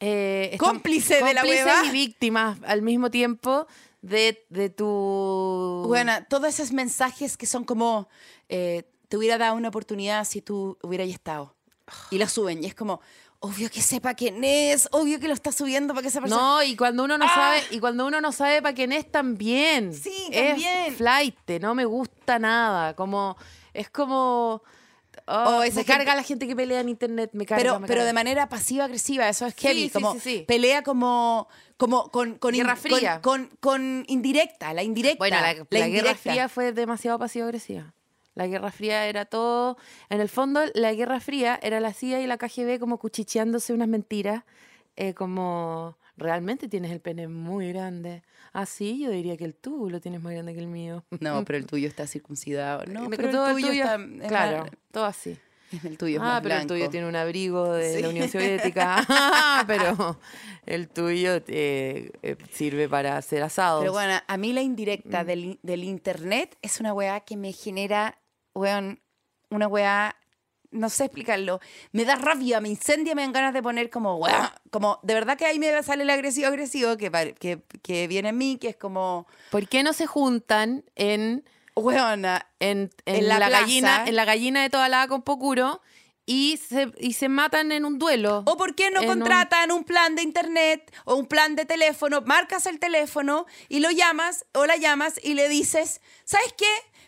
[0.00, 1.84] eh, Cómplices de la hueva.
[1.86, 3.66] y víctimas al mismo tiempo
[4.02, 5.84] de, de tu...
[5.86, 8.08] Bueno, todos esos mensajes que son como.
[8.48, 11.53] eh, te hubiera dado una oportunidad si tú hubieras estado.
[12.10, 12.62] Y lo suben.
[12.62, 13.00] Y es como.
[13.40, 16.40] Obvio que sepa quién es, obvio que lo está subiendo para que esa persona.
[16.40, 19.90] No, y cuando uno no sabe, y cuando uno no sabe para quién es también.
[19.92, 19.98] ¡Ah!
[20.02, 20.94] Sí, Es también.
[20.96, 22.96] flight, no me gusta nada.
[22.96, 23.36] Como,
[23.74, 24.62] es como.
[25.26, 27.62] oh, O esa me carga gente- la gente que pelea en internet, me carga.
[27.62, 28.06] pero, me pero carga.
[28.06, 29.84] de manera pasiva-agresiva, eso es heavy.
[29.84, 30.44] sí, como sí, sí.
[30.48, 33.20] pelea como, como con, con, Guerra con- fría.
[33.20, 35.18] Con, con indirecta, la indirecta.
[35.18, 36.16] Bueno, la, la Guerra indirecta.
[36.30, 37.92] Fría fue demasiado pasivo-agresiva.
[38.34, 39.76] La Guerra Fría era todo...
[40.10, 43.88] En el fondo, la Guerra Fría era la CIA y la KGB como cuchicheándose unas
[43.88, 44.44] mentiras,
[44.96, 45.96] eh, como...
[46.16, 48.22] Realmente tienes el pene muy grande.
[48.52, 51.04] Ah, sí, yo diría que el tuyo lo tienes más grande que el mío.
[51.18, 52.84] No, pero el tuyo está circuncidado.
[52.86, 53.96] No, Me pero el tuyo, está.
[53.96, 55.36] es claro, todo así.
[55.82, 58.02] el tuyo es ah, más pero el tuyo tiene un abrigo de Sí.
[58.02, 59.04] la Unión Soviética.
[59.66, 60.20] pero
[60.66, 63.80] el tuyo eh, eh, sirve para hacer asados.
[63.80, 65.26] Pero bueno, a mí la indirecta Mm.
[65.26, 68.16] del, del internet es una weá que me genera,
[68.54, 69.00] weón,
[69.50, 70.16] una weá,
[70.70, 71.60] no sé explicarlo.
[71.92, 75.36] Me da rabia, me incendia, me dan ganas de poner como, weá, como, de verdad
[75.38, 78.76] que ahí me sale el agresivo agresivo que, que, que viene en mí, que es
[78.76, 81.44] como, ¿Por qué no se juntan en
[81.76, 85.80] weona, en, en En la, la gallina, en la gallina de toda la con Pocuro
[86.26, 88.42] y se, y se matan en un duelo.
[88.46, 89.84] O por qué no En un- contratan un...
[89.84, 94.64] plan de internet o un plan de teléfono, marcas el teléfono y lo llamas o
[94.66, 96.64] la llamas y le dices, ¿sabes qué?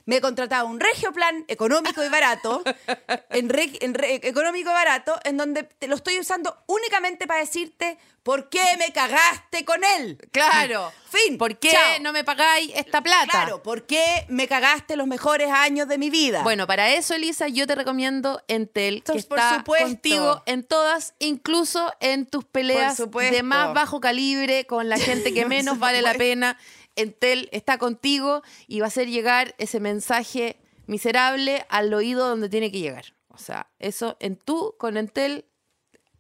[0.07, 2.63] Me he contratado un regio plan económico y barato,
[3.31, 7.41] en, re- en re- económico y barato, en donde te lo estoy usando únicamente para
[7.41, 10.19] decirte por qué me cagaste con él.
[10.33, 10.93] Claro.
[11.11, 11.39] Fin.
[11.39, 12.01] ¿Por qué Chao.
[12.03, 13.27] no me pagáis esta plata?
[13.31, 16.43] Claro, ¿por qué me cagaste los mejores años de mi vida?
[16.43, 19.87] Bueno, para eso, Elisa, yo te recomiendo Entel, que Entonces, por está supuesto.
[19.89, 25.45] contigo en todas, incluso en tus peleas de más bajo calibre, con la gente que
[25.47, 26.59] menos vale la pena.
[26.97, 30.57] Entel está contigo y va a hacer llegar ese mensaje
[30.87, 33.15] miserable al oído donde tiene que llegar.
[33.29, 35.45] O sea, eso en tú, con Entel,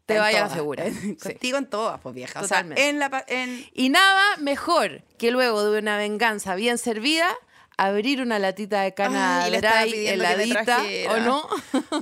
[0.04, 0.58] te En vaya a la todas.
[0.58, 0.84] segura.
[0.92, 1.16] Sí.
[1.16, 2.38] Contigo en todas, pues vieja.
[2.38, 2.80] O Totalmente.
[2.80, 3.24] sea, en la...
[3.26, 7.34] En, Y nada mejor que luego de una venganza bien servida,
[7.78, 10.82] abrir una latita de cana Ay, dry heladita.
[11.10, 11.48] ¿o no?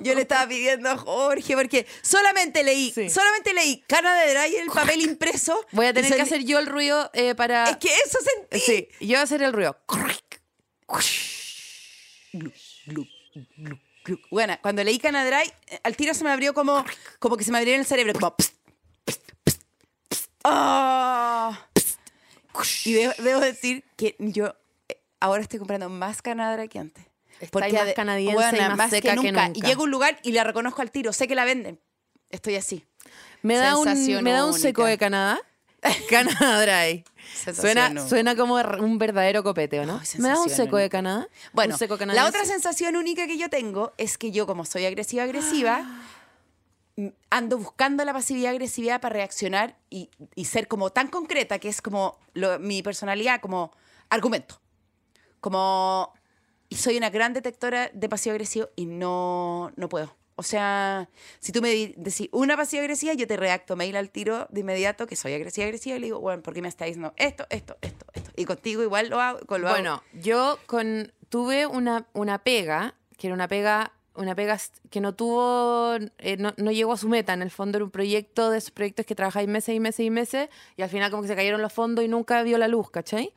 [0.02, 3.10] Yo le estaba pidiendo a Jorge porque solamente leí, Sí.
[3.10, 5.58] solamente leí cana de Dry en el papel impreso.
[5.72, 7.70] Voy a tener que hacer yo el ruido eh, para...
[7.70, 8.60] Es que eso sentí.
[8.60, 9.76] Sí, yo voy a hacer el ruido.
[14.30, 16.84] Bueno, cuando leí Cana Dry, eh, al tiro se me abrió como,
[17.18, 18.34] como que se me abrió en el cerebro, como.
[18.36, 18.54] pst,
[19.06, 19.62] pst, pst,
[20.10, 20.30] pst.
[20.44, 21.66] ¡Ah!
[22.84, 24.54] Y debo, debo decir que yo
[25.24, 27.04] ahora estoy comprando más Cana Dry que antes.
[27.40, 29.46] Estáis más canadiense y Buena, más seca que nunca.
[29.48, 29.58] nunca.
[29.58, 31.80] Y llego a un lugar y la reconozco al tiro, sé que la venden.
[32.30, 32.84] Estoy así.
[33.42, 33.84] Me da, un,
[34.22, 35.40] me da un seco de Canadá.
[36.08, 37.04] Canadá Dry.
[38.08, 40.00] Suena, como un verdadero copete, ¿o no?
[40.00, 40.88] Ay, ¿Me da un seco de.
[40.88, 41.28] Canadá?
[41.52, 44.86] Bueno, Un seco la otra sensación única que yo tengo es que yo, como soy
[44.86, 45.84] agresiva-agresiva,
[47.30, 52.18] ando buscando la pasividad-agresividad para reaccionar y, y ser como tan concreta que es como
[52.34, 53.72] lo- mi personalidad, como
[54.08, 54.60] argumento.
[55.44, 56.14] Como.
[56.70, 60.16] Soy una gran detectora de pasivo-agresivo y no, no puedo.
[60.36, 64.60] O sea, si tú me decís una pasiva-agresiva, yo te reacto mail al tiro de
[64.60, 67.76] inmediato que soy agresiva-agresiva y le digo, bueno, ¿por qué me estáis diciendo esto, esto,
[67.82, 68.30] esto, esto?
[68.36, 69.40] Y contigo igual lo hago.
[69.46, 69.76] Lo hago.
[69.76, 75.14] Bueno, yo con tuve una, una pega, que era una pega, una pega que no
[75.14, 77.34] tuvo, eh, no, no llegó a su meta.
[77.34, 80.10] En el fondo era un proyecto de esos proyectos que trabajáis meses y meses y
[80.10, 82.90] meses, y al final como que se cayeron los fondos y nunca vio la luz,
[82.90, 83.34] ¿cachai?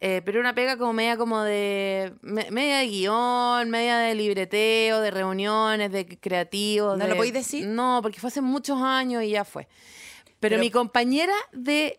[0.00, 5.00] Eh, pero una pega como media como de me- media de guion, media de libreteo,
[5.00, 6.96] de reuniones, de creativos.
[6.96, 7.66] ¿No de- lo podéis decir?
[7.66, 9.66] No, porque fue hace muchos años y ya fue.
[10.24, 11.98] Pero, Pero- mi compañera de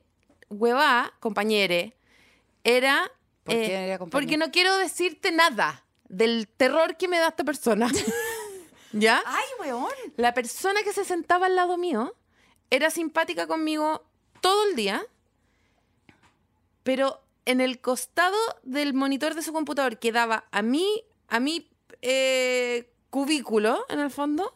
[0.49, 1.97] huevá, compañere,
[2.63, 3.11] era...
[3.43, 7.43] ¿Por qué eh, era porque no quiero decirte nada del terror que me da esta
[7.43, 7.89] persona.
[8.93, 9.21] ¿Ya?
[9.25, 9.91] ¡Ay, weón!
[10.15, 12.15] La persona que se sentaba al lado mío
[12.69, 14.03] era simpática conmigo
[14.41, 15.03] todo el día,
[16.83, 21.69] pero en el costado del monitor de su computador que daba a mí, a mi
[22.01, 24.55] eh, cubículo, en el fondo,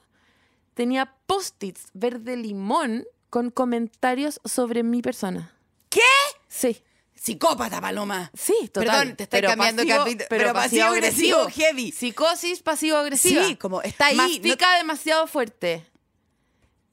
[0.74, 5.56] tenía post-its verde limón con comentarios sobre mi persona.
[5.90, 6.02] ¿Qué?
[6.48, 6.84] Sí.
[7.16, 8.30] psicópata, Paloma.
[8.34, 8.90] Sí, total.
[9.00, 10.26] Perdón, te estoy Pero cambiando de pasivo- capítulo.
[10.30, 11.50] pero Pero, pasivo-agresivo, pasivo-agresivo.
[11.68, 11.92] heavy.
[11.92, 13.44] Psicosis pasivo-agresiva.
[13.46, 15.86] Sí, como está ahí, Mastica demasiado fuerte.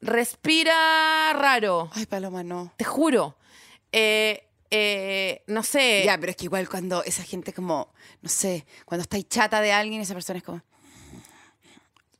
[0.00, 1.90] Respira raro.
[1.92, 2.72] Ay, Paloma, no.
[2.76, 3.37] Te juro.
[3.92, 6.02] Eh, eh, no sé.
[6.04, 9.72] Ya, pero es que igual cuando esa gente como, no sé, cuando estáis chata de
[9.72, 10.62] alguien, esa persona es como...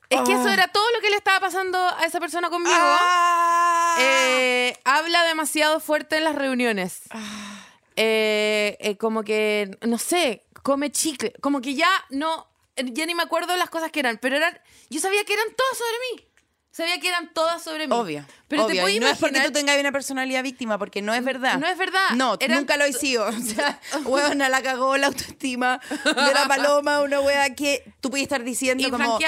[0.09, 0.53] Es que eso Ah.
[0.55, 2.75] era todo lo que le estaba pasando a esa persona conmigo.
[2.77, 3.97] ¡Ah!
[4.01, 7.03] Eh, habla demasiado fuerte en las reuniones.
[7.11, 7.65] Ah.
[7.95, 11.33] Eh, eh, como que, no sé, come chicle.
[11.41, 14.59] Como que ya no, ya ni me acuerdo las cosas que eran, pero eran,
[14.89, 16.30] yo sabía que eran todas sobre mí.
[16.73, 17.95] Sabía que eran todas sobre mí.
[17.95, 18.25] Obvio.
[18.47, 18.83] Pero te obvio.
[18.83, 21.59] puedes y no es porque tú tengas una personalidad víctima, porque no es verdad.
[21.59, 22.11] No es verdad.
[22.15, 23.27] No, Eran nunca lo he sido.
[23.29, 28.23] O sea, huevona la cagó la autoestima de la paloma, una hueá que tú puedes
[28.27, 29.19] estar diciendo como.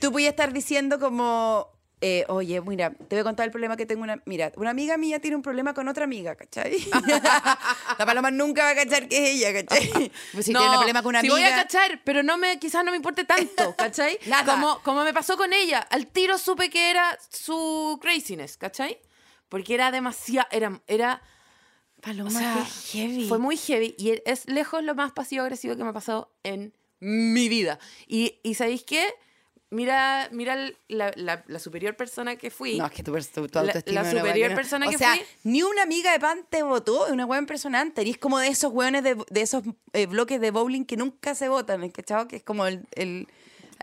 [0.00, 1.77] Tú puedes estar diciendo como.
[2.00, 4.22] Eh, oye, mira, te voy a contar el problema que tengo una.
[4.24, 6.76] Mira, una amiga mía tiene un problema con otra amiga, ¿cachai?
[7.98, 10.12] la paloma nunca va a cachar que es ella, ¿cachai?
[10.32, 11.34] Pues si no, tiene un problema con una amiga.
[11.34, 14.18] voy a cachar, pero no me, quizás no me importe tanto, ¿cachai?
[14.26, 14.54] Nada.
[14.54, 15.80] Como, como me pasó con ella.
[15.80, 19.00] Al tiro supe que era su craziness, ¿cachai?
[19.48, 21.22] Porque era demasiado, era, era,
[22.00, 23.28] Paloma, o sea, qué heavy.
[23.28, 27.48] fue muy heavy y es lejos lo más pasivo-agresivo que me ha pasado en mi
[27.48, 27.80] vida.
[28.06, 29.14] Y, y ¿sabéis qué?
[29.70, 30.56] Mira, mira
[30.88, 32.78] la, la- la superior persona que fui.
[32.78, 34.90] No, es que tu, tu, tu La- autoestima la weá superior que no- persona o
[34.90, 38.02] que sea, fui- ni una amiga de pan te votó, es una weá impresionante.
[38.02, 41.34] Y es como de esos weones de, de esos eh, bloques de bowling que nunca
[41.34, 42.28] se votan, ¿cachado?
[42.28, 42.86] Que es como el...
[42.92, 43.28] el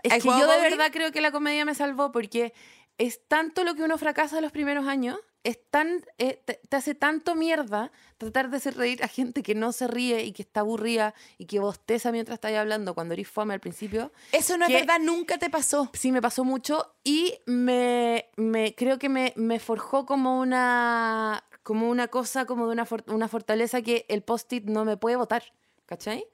[0.02, 0.62] Es ¿Has que yo de bowling?
[0.62, 2.52] verdad creo que la comedia me salvó porque
[2.98, 6.94] es tanto lo que uno fracasa los primeros años, es tan, eh, te, te hace
[6.94, 10.60] tanto mierda tratar de hacer reír a gente que no se ríe y que está
[10.60, 14.10] aburrida y que bosteza mientras estáis hablando cuando eres fome al principio.
[14.32, 15.90] Eso no es verdad, nunca te pasó.
[15.92, 21.88] Sí, me pasó mucho y me, me creo que me, me forjó como una, como
[21.88, 25.42] una cosa, como de una, for- una fortaleza que el post-it no me puede votar,
[25.86, 26.26] ¿cachai?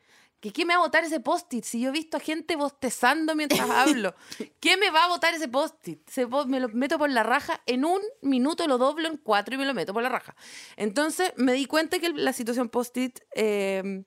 [0.42, 1.64] ¿Que ¿Qué me va a votar ese post-it?
[1.64, 4.14] Si yo he visto a gente bostezando mientras hablo,
[4.60, 6.00] ¿qué me va a votar ese post-it?
[6.46, 9.64] Me lo meto por la raja, en un minuto lo doblo en cuatro y me
[9.64, 10.34] lo meto por la raja.
[10.76, 13.20] Entonces me di cuenta que la situación post-it...
[13.36, 14.02] eh,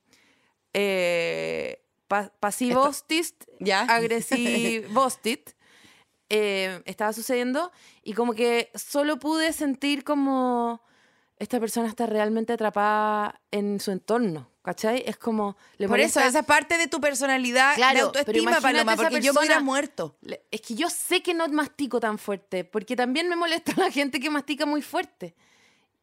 [0.74, 3.84] eh, pa- pasivostist, Ya.
[3.90, 5.52] agresivostit,
[6.30, 7.72] eh, estaba sucediendo
[8.04, 10.82] y como que solo pude sentir como
[11.38, 15.04] esta persona está realmente atrapada en su entorno, ¿cachai?
[15.06, 15.58] Es como...
[15.78, 19.34] Le Por eso, molesta- esa parte de tu personalidad Claro, de autoestima, Paloma, porque yo
[19.34, 20.16] me hubiera persona- muerto.
[20.52, 24.20] Es que yo sé que no mastico tan fuerte, porque también me molesta la gente
[24.20, 25.36] que mastica muy fuerte.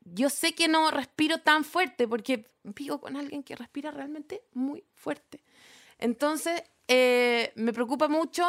[0.04, 4.84] Yo sé que no respiro tan fuerte, porque vivo con alguien que respira realmente muy
[4.94, 5.42] fuerte.
[5.98, 8.44] Entonces, eh, me preocupa mucho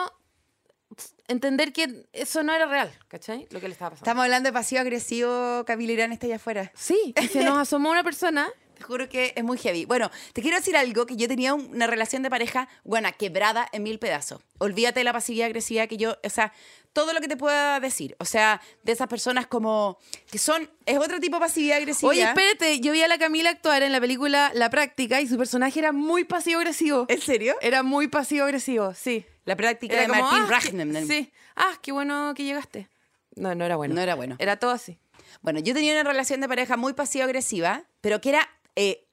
[1.27, 3.47] entender que eso no era real, ¿cachai?
[3.51, 4.06] Lo que le estaba pasando.
[4.06, 6.71] Estamos hablando de pasivo-agresivo, Camila Irán está allá afuera.
[6.75, 8.49] Sí, y se nos asomó una persona.
[8.77, 9.86] Te juro que es muy heavy.
[9.86, 13.67] Bueno, te quiero decir algo, que yo tenía un- una relación de pareja, buena, quebrada
[13.71, 14.41] en mil pedazos.
[14.58, 16.51] Olvídate de la pasividad agresividad que yo, o sea,
[16.91, 18.15] todo lo que te pueda decir.
[18.19, 22.10] O sea, de esas personas como, que son, es otro tipo de pasividad agresiva.
[22.10, 25.38] Oye, espérate, yo vi a la Camila actuar en la película La Práctica y su
[25.38, 27.06] personaje era muy pasivo-agresivo.
[27.10, 27.56] ¿En serio?
[27.62, 29.23] Era muy pasivo-agresivo, sí.
[29.45, 30.93] La práctica Era de como, Martín ah, Ragnem.
[30.93, 31.34] qué- Sí.
[31.56, 32.89] Ah, qué bueno que llegaste.
[33.36, 33.95] No, no era bueno.
[33.95, 34.36] No era bueno.
[34.39, 34.99] Era todo así.
[35.41, 39.06] Bueno, yo tenía una relación de pareja muy pasivo-agresiva, pero que era eh,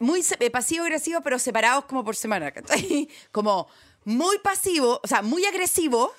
[0.00, 2.52] muy eh, pasivo-agresivo, pero separados como por semana.
[3.32, 3.68] Como
[4.04, 6.12] muy pasivo, o sea, muy agresivo,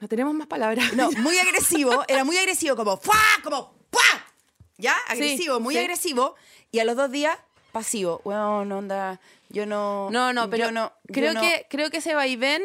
[0.00, 0.92] No tenemos más palabras.
[0.94, 3.16] no, muy agresivo, era muy agresivo, como ¡fua!
[3.42, 4.02] como ¡pua!
[4.78, 4.94] ¿Ya?
[5.08, 5.80] Agresivo, muy sí.
[5.80, 6.36] agresivo,
[6.70, 7.36] y a los dos días,
[7.74, 8.22] pasivo.
[8.24, 10.08] No onda, yo no...
[10.10, 12.62] No, no, pero yo no, yo creo, no- que, creo que ese vaivén,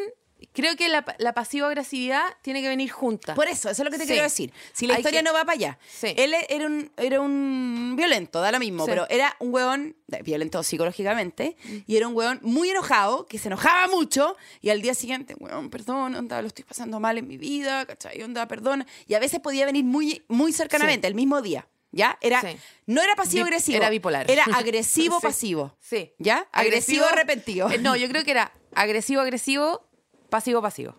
[0.54, 3.36] creo que la, la pasivo-agresividad tiene que venir junta.
[3.36, 4.12] Por eso, eso es lo que te Sí.
[4.12, 4.54] quiero decir.
[4.72, 5.80] Si la Hay historia que- no va para allá.
[5.90, 6.14] Sí.
[6.16, 8.92] Él e- era un, era un violento, da lo mismo, Sí.
[8.92, 13.50] pero era un hueón eh, violento psicológicamente y era un hueón muy enojado, que se
[13.50, 17.38] enojaba mucho y al día siguiente, hueón, perdón, onda, lo estoy pasando mal en mi
[17.38, 18.22] vida, ¿cachai?
[18.24, 18.86] Onda, perdón.
[19.08, 21.68] Y a veces podía venir muy, muy cercanamente, el mismo día.
[21.92, 22.18] ¿Ya?
[22.22, 22.58] Era, Sí.
[22.86, 23.78] No era pasivo-agresivo.
[23.78, 24.30] Era bipolar.
[24.30, 25.76] Era agresivo-pasivo.
[25.80, 26.14] Sí.
[26.20, 26.48] ¿Ya?
[26.52, 27.70] Agresivo-arrepentido.
[27.72, 29.82] Eh, no, yo creo que era agresivo-agresivo,
[30.30, 30.96] pasivo-pasivo.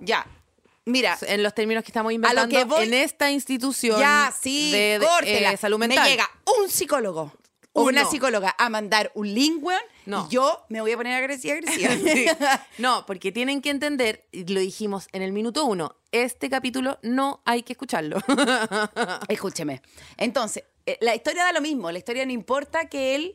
[0.00, 0.26] Ya.
[0.84, 5.00] Mira, En los términos que estamos inventando que voy- en esta institución Ya, sí, de,
[5.00, 6.04] de, eh, salud mental.
[6.04, 7.32] Me llega un psicólogo
[7.72, 10.26] o una psicóloga a mandar un link, weón, No.
[10.30, 11.90] y yo me voy a poner agresiva, agresiva.
[11.96, 12.26] Sí.
[12.78, 17.42] No, porque tienen que entender, y lo dijimos en el minuto uno, este capítulo no
[17.44, 18.18] hay que escucharlo.
[19.28, 19.82] Escúcheme.
[20.16, 21.90] Entonces, eh, la historia da lo mismo.
[21.90, 23.34] La historia no importa que él...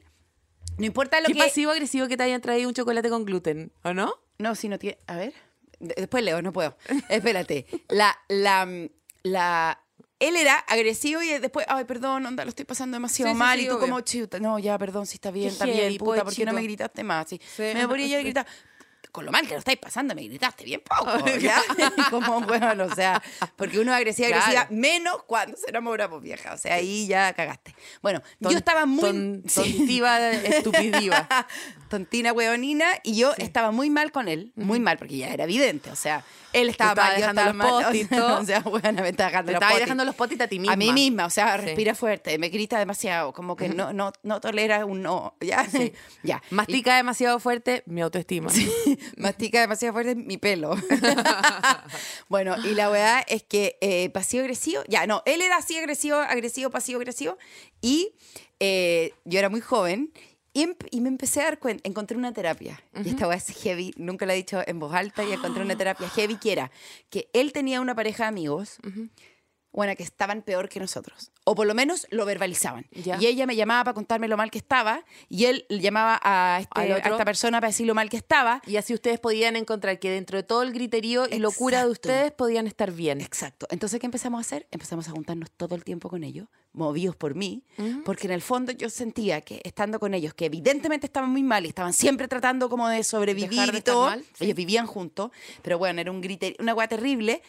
[0.78, 1.40] No importa lo Qué que...
[1.40, 4.14] pasivo-agresivo que te hayan traído un chocolate con gluten, ¿o no?
[4.40, 4.98] No, si no tiene...
[5.08, 5.34] A ver.
[5.80, 6.78] De- Después leo, no puedo.
[7.10, 7.66] Espérate.
[7.90, 8.18] La...
[8.30, 8.68] La...
[9.24, 9.84] La...
[10.22, 13.58] él era agresivo y después, ay, perdón, onda, lo estoy pasando demasiado Sí, mal.
[13.60, 13.88] sí, y tú obvio.
[13.88, 16.46] como, chuta, no, ya, perdón, si está bien, Qué está bien, heavy, puta, ¿por qué
[16.46, 17.28] no me gritaste más?
[17.58, 18.24] Me podría yo Sí.
[18.24, 18.46] gritar.
[19.12, 21.62] Con lo mal que lo estáis pasando, me gritaste bien poco, ¿ya?
[22.10, 23.22] como, bueno, o sea,
[23.58, 24.44] porque uno es agresiva, Claro.
[24.46, 26.54] agresiva, menos cuando se enamora, pues vieja.
[26.54, 27.76] O sea, ahí ya cagaste.
[28.02, 29.02] Bueno, Ton- yo estaba muy...
[29.02, 29.74] ton- sí.
[29.76, 31.28] tontiva, estupidiva.
[31.92, 35.92] Tontina hueonina y yo estaba muy mal con él, muy mal, porque ya era evidente,
[35.92, 36.24] o sea,
[36.54, 39.54] él estaba, estaba mal, dejando estaba los post-it, o sea, bueno, me estaba dejando Te
[39.54, 39.80] los post-it.
[39.82, 40.74] dejando los post-it a ti misma.
[40.74, 41.66] A mí misma, o sea, Sí.
[41.66, 45.68] respira fuerte, me grita demasiado, como que no, no, no tolera un no, ¿ya?
[45.70, 45.92] Sí.
[46.24, 46.42] ya.
[46.50, 48.50] Mastica demasiado fuerte mi autoestima.
[49.18, 50.76] Mastica demasiado fuerte mi pelo.
[52.30, 56.70] bueno, y la verdad es que eh, pasivo-agresivo, ya, no, él era así agresivo, agresivo,
[56.70, 57.38] pasivo-agresivo,
[57.82, 58.14] y
[58.60, 60.12] eh, yo era muy joven.
[60.54, 63.48] Y, em- y me empecé a dar cuenta, encontré una terapia, y esta weá es
[63.64, 66.72] heavy, nunca la he dicho en voz alta, y encontré una terapia heavy que era
[67.10, 68.78] que él tenía una pareja de amigos,
[69.74, 71.32] bueno, que estaban peor que nosotros.
[71.46, 72.86] O por lo menos lo verbalizaban.
[72.92, 73.18] Ya.
[73.20, 75.06] Y ella me llamaba para contarme lo mal que estaba.
[75.30, 78.62] Y él llamaba a, este- a esta persona para decir lo mal que estaba.
[78.68, 82.10] Y así ustedes podían encontrar que dentro de todo el griterío y locura de Exacto.
[82.10, 83.22] ustedes podían estar bien.
[83.22, 83.66] Exacto.
[83.72, 84.68] Entonces, ¿qué empezamos a hacer?
[84.72, 87.64] Empezamos a juntarnos todo el tiempo con ellos, movidos por mí,
[88.06, 91.66] porque en el fondo yo sentía que estando con ellos, que evidentemente estaban muy mal
[91.66, 94.08] y estaban siempre tratando como de sobrevivir de y todo.
[94.08, 94.44] mal, sí.
[94.46, 95.32] Ellos vivían juntos,
[95.62, 97.42] pero bueno, era un griterío, una agua terrible.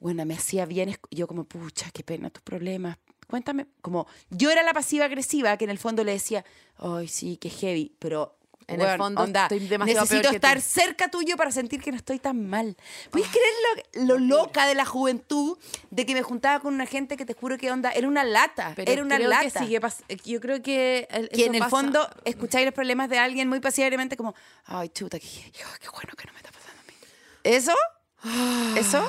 [0.00, 2.96] Bueno, me hacía bien, yo como, pucha, qué pena tus problemas.
[3.26, 6.44] Cuéntame, como, yo era la pasiva agresiva que en el fondo le decía,
[6.78, 8.36] ay, sí, qué heavy, pero
[8.68, 10.62] En el fondo onda, estoy demasiado necesito estar tú.
[10.62, 12.76] cerca tuyo para sentir que no estoy tan mal.
[13.10, 15.58] ¿Puedes creer lo, lo loca de la juventud
[15.90, 18.72] de que me juntaba con una gente que te juro que onda era una lata?
[18.76, 19.42] Pero era una creo lata.
[19.44, 19.80] Que sigue
[20.24, 21.06] yo creo que.
[21.10, 24.34] el- que en el pasa- fondo escucháis los problemas de alguien muy pasivamente como,
[24.66, 26.94] ay, chuta, qué, qué bueno que no me está pasando a mí.
[27.44, 27.74] ¿Eso?
[28.76, 29.06] ¿Eso?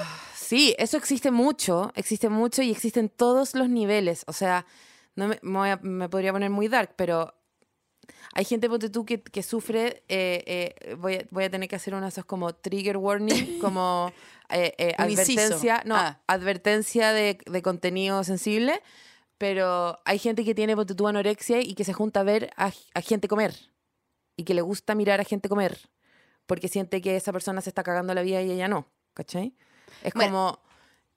[0.50, 4.24] Sí, eso existe mucho, existe mucho y existe en todos los niveles.
[4.28, 4.66] O sea,
[5.16, 7.36] no me, me voy a- me podría poner muy dark, pero
[8.34, 10.04] hay gente, ponte tú, que, que sufre.
[10.08, 13.60] eh, eh, voy, a, voy a tener que hacer uno de esos como trigger warning,
[13.62, 14.12] como
[14.50, 15.84] eh, eh, advertencia.
[15.86, 16.20] No, Ah.
[16.26, 18.82] advertencia de, de contenido sensible.
[19.38, 22.72] Pero hay gente que tiene, ponte tú, anorexia y que se junta a ver a,
[22.96, 23.54] a gente comer.
[24.36, 25.78] Y que le gusta mirar a gente comer.
[26.48, 28.88] Porque siente que esa persona se está cagando la vida y ella no.
[29.14, 29.54] ¿Cachai?
[30.04, 30.32] Es Bueno.
[30.32, 30.70] como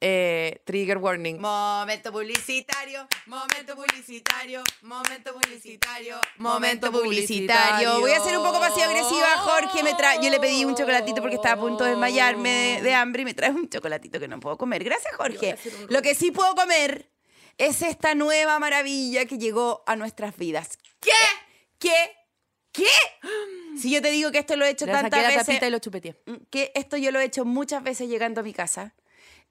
[0.04, 1.40] eh, trigger warning.
[1.40, 8.00] Momento publicitario, momento publicitario, momento publicitario, momento publicitario.
[8.00, 9.82] Voy a ser un poco pasivo agresiva, Jorge.
[9.84, 12.94] Me trae, yo le pedí un chocolatito porque estaba a punto de desmayarme de, de
[12.94, 14.82] hambre y me trae un chocolatito que no puedo comer.
[14.82, 15.56] Gracias, Jorge.
[15.88, 17.08] Lo que sí puedo comer
[17.58, 20.78] es esta nueva maravilla que llegó a nuestras vidas.
[21.00, 21.10] ¿Qué?
[21.78, 21.94] ¿Qué?
[22.72, 22.86] ¿Qué?
[23.78, 25.66] Si yo te digo que esto lo he hecho Le saqué tantas la veces tapita
[25.66, 26.16] y lo chupeteé.
[26.50, 28.94] que esto yo lo he hecho muchas veces llegando a mi casa.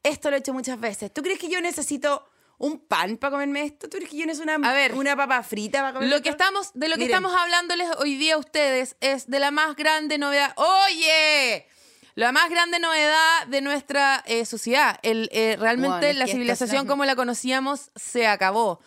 [0.04, 1.14] Esto lo he hecho muchas veces.
[1.14, 3.90] ¿Tú crees que yo necesito un pan para comerme esto?
[3.90, 6.30] ¿Tú crees que yo necesito una, A ver, una papa frita para comerme Lo que
[6.30, 6.44] esto?
[6.44, 9.76] estamos, de lo que Miren, estamos hablándoles hoy día a ustedes es de la más
[9.76, 10.54] grande novedad.
[10.56, 11.68] ¡Oye!
[12.16, 15.00] La más grande novedad de nuestra eh, sociedad.
[15.02, 18.82] El, eh, realmente Bueno, es la que civilización como la conocíamos se acabó.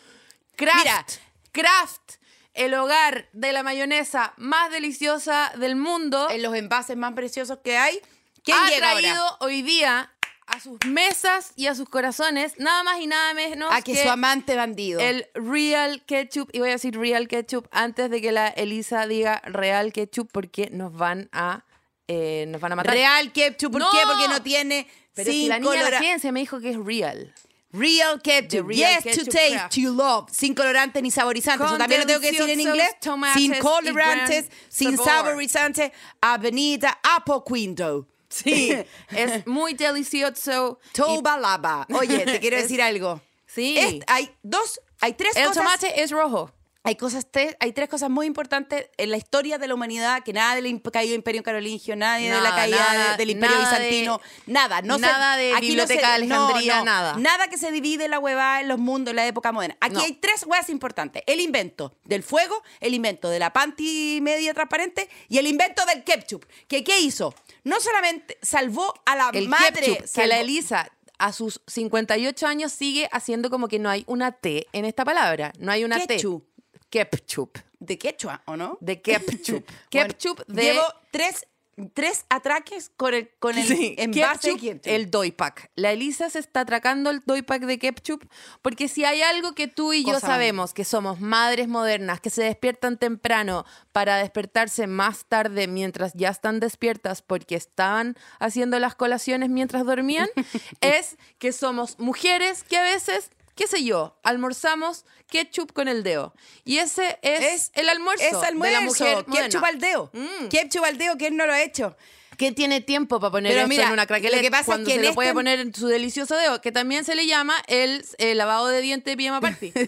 [0.57, 0.79] Kraft.
[0.79, 1.07] Mira.
[1.53, 2.13] Kraft.
[2.55, 6.29] El hogar de la mayonesa más deliciosa del mundo.
[6.31, 8.01] En los envases más preciosos que hay.
[8.43, 9.37] ¿Quién ha llega traído ahora?
[9.41, 10.11] hoy día
[10.47, 14.09] a sus mesas y a sus corazones nada más y nada menos A que, su
[14.11, 15.01] amante bandido.
[15.01, 19.41] el real ketchup, y voy a decir real ketchup antes de que la Elisa diga
[19.47, 21.65] real ketchup porque nos van a
[22.09, 22.93] eh, nos van a matar.
[22.93, 23.73] Real ketchup.
[23.73, 23.89] ¿Por No.
[23.91, 23.99] qué?
[24.07, 27.33] Porque no tiene Pero si la niña de la ciencia me dijo que es real.
[27.75, 28.69] Real ketchup.
[28.69, 29.75] Real yes, ketchup to taste, craft.
[29.75, 30.31] to love.
[30.31, 31.67] Sin colorantes ni saborizantes.
[31.67, 32.91] Eso también lo tengo que decir en inglés.
[33.35, 35.05] Sin colorantes, sin sabor.
[35.27, 35.91] saborizantes.
[36.21, 38.07] Avenida Apoquindo.
[38.29, 38.73] Sí,
[39.11, 40.79] es muy delicioso.
[40.85, 41.87] y- Toba lava.
[41.93, 43.21] Oye, te quiero Es- decir algo.
[43.47, 43.77] Sí.
[43.79, 45.65] Es- hay dos, hay tres el cosas.
[45.65, 46.51] tomate es rojo.
[46.87, 50.35] Hay cosas, tres, hay tres cosas muy importantes en la historia de la humanidad que
[50.35, 53.79] nada del caído imperio carolingio, nadie de la Nada, caída nada, de- del imperio nada
[53.79, 57.17] de- bizantino, nada, no se- nada de aquí Biblioteca de Alejandría, no, nada.
[57.17, 59.79] Nada que se divide la huevada en los mundos en la época moderna.
[59.81, 61.23] Aquí hay tres huevas importantes.
[61.27, 66.05] El invento del fuego, el invento de la panty media transparente y el invento del
[66.05, 66.45] ketchup.
[66.69, 67.35] ¿Que qué hizo?
[67.65, 72.47] No solamente salvó a la El madre, ketchup, que la salvó- Elisa a sus 58
[72.47, 75.53] años sigue haciendo como que no hay una T en esta palabra.
[75.59, 76.43] No hay una Ketchup.
[76.45, 76.54] T.
[76.95, 77.59] Ketchup.
[77.81, 78.79] de quechua, ¿o no?
[78.81, 79.65] De ketchup.
[79.93, 80.63] Bueno, ketchup de...
[80.63, 81.47] Llevo tres
[81.93, 84.87] tres atraques con el, con el Sí, envase ketchup, ketchup.
[84.87, 85.71] el doy pack.
[85.75, 88.25] La Elisa se está atracando el doy pack de ketchup
[88.63, 92.31] porque si hay algo que tú y yo Cosa sabemos, que somos madres modernas, que
[92.31, 98.95] se despiertan temprano para despertarse más tarde mientras ya están despiertas porque estaban haciendo las
[98.95, 100.29] colaciones mientras dormían,
[100.81, 103.31] es que somos mujeres que a veces...
[103.55, 106.35] qué sé yo, almorzamos ketchup con el dedo.
[106.65, 109.05] Y ese es, el almuerzo, Es de la almuerzo.
[109.05, 109.25] mujer.
[109.25, 110.11] Ketchup al dedo.
[110.13, 110.49] Mm.
[110.49, 111.97] Ketchup al dedo, ¿quién no lo ha hecho?
[112.37, 114.97] que tiene tiempo para poner mira, en una craquelette lo que pasa es cuando que
[114.97, 118.05] se lo puede este- poner en su delicioso dedo, que también se le llama el,
[118.19, 119.71] lavado de dientes de pijama party.
[119.71, 119.87] ¿Qué?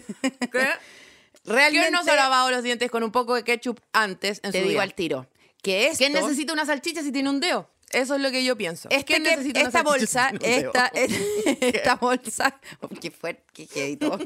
[1.43, 4.51] Realmente, ¿Quién no se ha lavado los dientes con un poco de ketchup antes en
[4.53, 4.83] te su digo día?
[4.83, 5.27] al tiro,
[5.61, 7.69] que esto, ¿Quién necesita una salchicha si tiene un dedo?
[7.91, 8.89] Eso es lo que yo pienso.
[8.91, 12.59] este ¿Quién que- necesita una esta bolsa, esta, esta bolsa,
[12.99, 14.19] qué fuerte, qué heavy todo,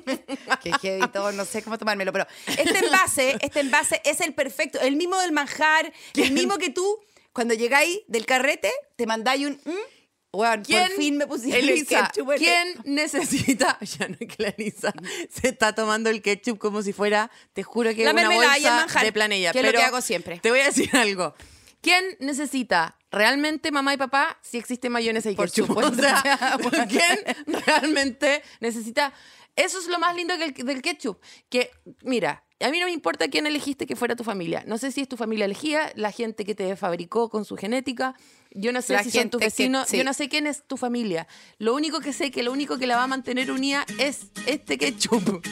[0.64, 4.80] qué heavy todo, no sé cómo tomármelo, pero este envase, este envase es el perfecto,
[4.82, 6.99] el mismo del manjar, el mismo que tú,
[7.34, 11.86] cuando llegáis del carrete, te mandáis un, mm, weón, ¿Quién, por fin me pusiste el
[11.86, 13.78] ketchup ¿quién necesita?
[13.99, 14.91] Ya no es que la Elisa
[15.30, 19.03] se está tomando el ketchup como si fuera, te juro que La una bolsa manjar,
[19.03, 19.51] de planella.
[19.51, 20.39] que es lo que hago siempre.
[20.39, 21.36] Te voy a decir algo.
[21.82, 25.78] ¿Quién necesita realmente mamá y papá si existe mayonesa y Por ketchup?
[25.78, 26.24] O sea,
[26.89, 27.20] ¿quién
[27.66, 29.14] realmente necesita?
[29.55, 31.20] Eso es lo más lindo que el- del ketchup.
[31.49, 31.72] Que,
[32.03, 34.64] mira, a mí no me importa quién elegiste que fuera tu familia.
[34.66, 38.16] No sé si es tu familia elegida, la gente que te fabricó con su genética.
[38.51, 39.89] Yo no sé La si son tus vecinos.
[39.89, 39.97] sí.
[39.97, 41.28] Yo no sé quién es tu familia.
[41.57, 44.78] Lo único que sé que lo único que la va a mantener unida es este
[44.78, 45.45] ketchup.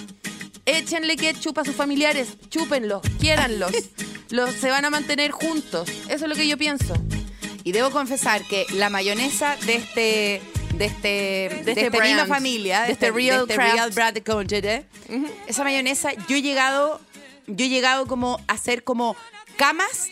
[0.66, 3.72] Échenle ketchup a sus familiares, chúpenlos, quiéranlos.
[4.30, 5.90] Los, se van a mantener juntos.
[6.08, 6.94] Eso es lo que yo pienso.
[7.64, 10.42] Y debo confesar que la mayonesa de este
[10.76, 11.08] de este
[11.66, 13.64] de, este esta misma familia, de este Real de este.
[13.72, 14.86] Real Brand Conjure,
[15.48, 17.02] esa mayonesa yo he llegado
[17.48, 19.16] yo he llegado como a hacer como
[19.58, 20.10] camas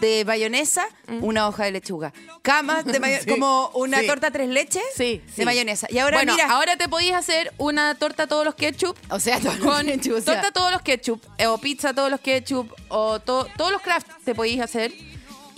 [0.00, 0.86] de mayonesa,
[1.22, 2.12] una hoja de lechuga.
[2.42, 4.06] Camas de mayonesa, Sí, como una sí.
[4.06, 5.86] torta tres leches Sí, de mayonesa.
[5.90, 8.96] Y ahora bueno, mira, ahora te podéis hacer una torta todos los ketchup.
[9.08, 12.10] o sea, todo Con ketchup, o sea, torta todos los ketchup, eh, o pizza todos
[12.10, 14.92] los ketchup, o to- todos los craft te podéis hacer.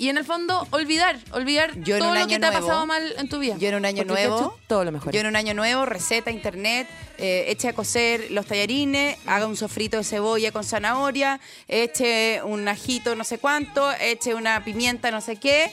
[0.00, 3.28] Y en el fondo, olvidar, olvidar Yo todo lo que te ha pasado mal en
[3.28, 3.58] tu vida.
[3.58, 5.12] Yo en un año Porque nuevo, todo lo mejor.
[5.12, 6.88] Yo en un año nuevo, receta, internet,
[7.18, 11.38] eh, eche a cocer los tallarines, haga un sofrito de cebolla con zanahoria,
[11.68, 15.70] eche un ajito no sé cuánto, eche una pimienta no sé qué,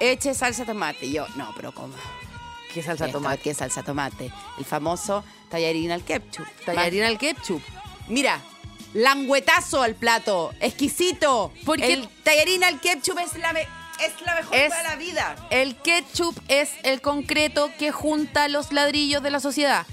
[0.00, 1.04] eche salsa tomate.
[1.04, 1.92] Y yo, no, pero ¿cómo?
[2.72, 3.42] ¿Qué salsa Esto, tomate?
[3.42, 4.32] ¿Qué salsa tomate?
[4.56, 6.46] El famoso tallarín al ketchup.
[6.64, 7.60] Tallarín al ketchup.
[8.08, 8.40] Mira,
[8.94, 11.52] languetazo al plato, exquisito.
[11.64, 15.36] Porque- el tallarín al ketchup es la, es la mejor Es- de la vida.
[15.50, 19.86] El ketchup es el concreto que junta los ladrillos de la sociedad.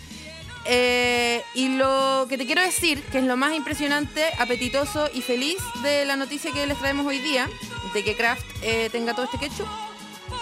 [0.66, 5.58] Eh, y lo que te quiero decir, que es lo más impresionante, apetitoso y feliz
[5.82, 7.50] de la noticia que les traemos hoy día,
[7.94, 9.68] de que Kraft eh, tenga todo este ketchup,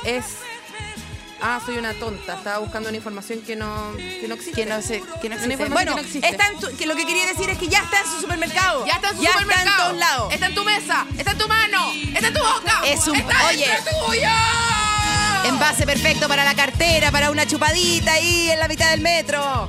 [0.05, 0.25] es...
[1.43, 4.61] Ah, soy una tonta, estaba buscando una información que no, que no existe.
[4.61, 4.79] Que no
[5.21, 5.65] que no existe.
[5.69, 6.29] Bueno, que no existe.
[6.29, 8.85] está en tu- que lo que quería decir es que ya está en su supermercado.
[8.85, 9.65] Ya está en su ya supermercado.
[9.67, 10.33] está en todos lados.
[10.33, 11.05] Está en tu mesa.
[11.17, 11.91] Está en tu mano.
[12.13, 12.81] Está en tu boca.
[12.85, 13.67] Es un- está oye.
[14.07, 14.29] tuyo.
[15.45, 19.67] Envase perfecto para la cartera, para una chupadita ahí en la mitad del metro.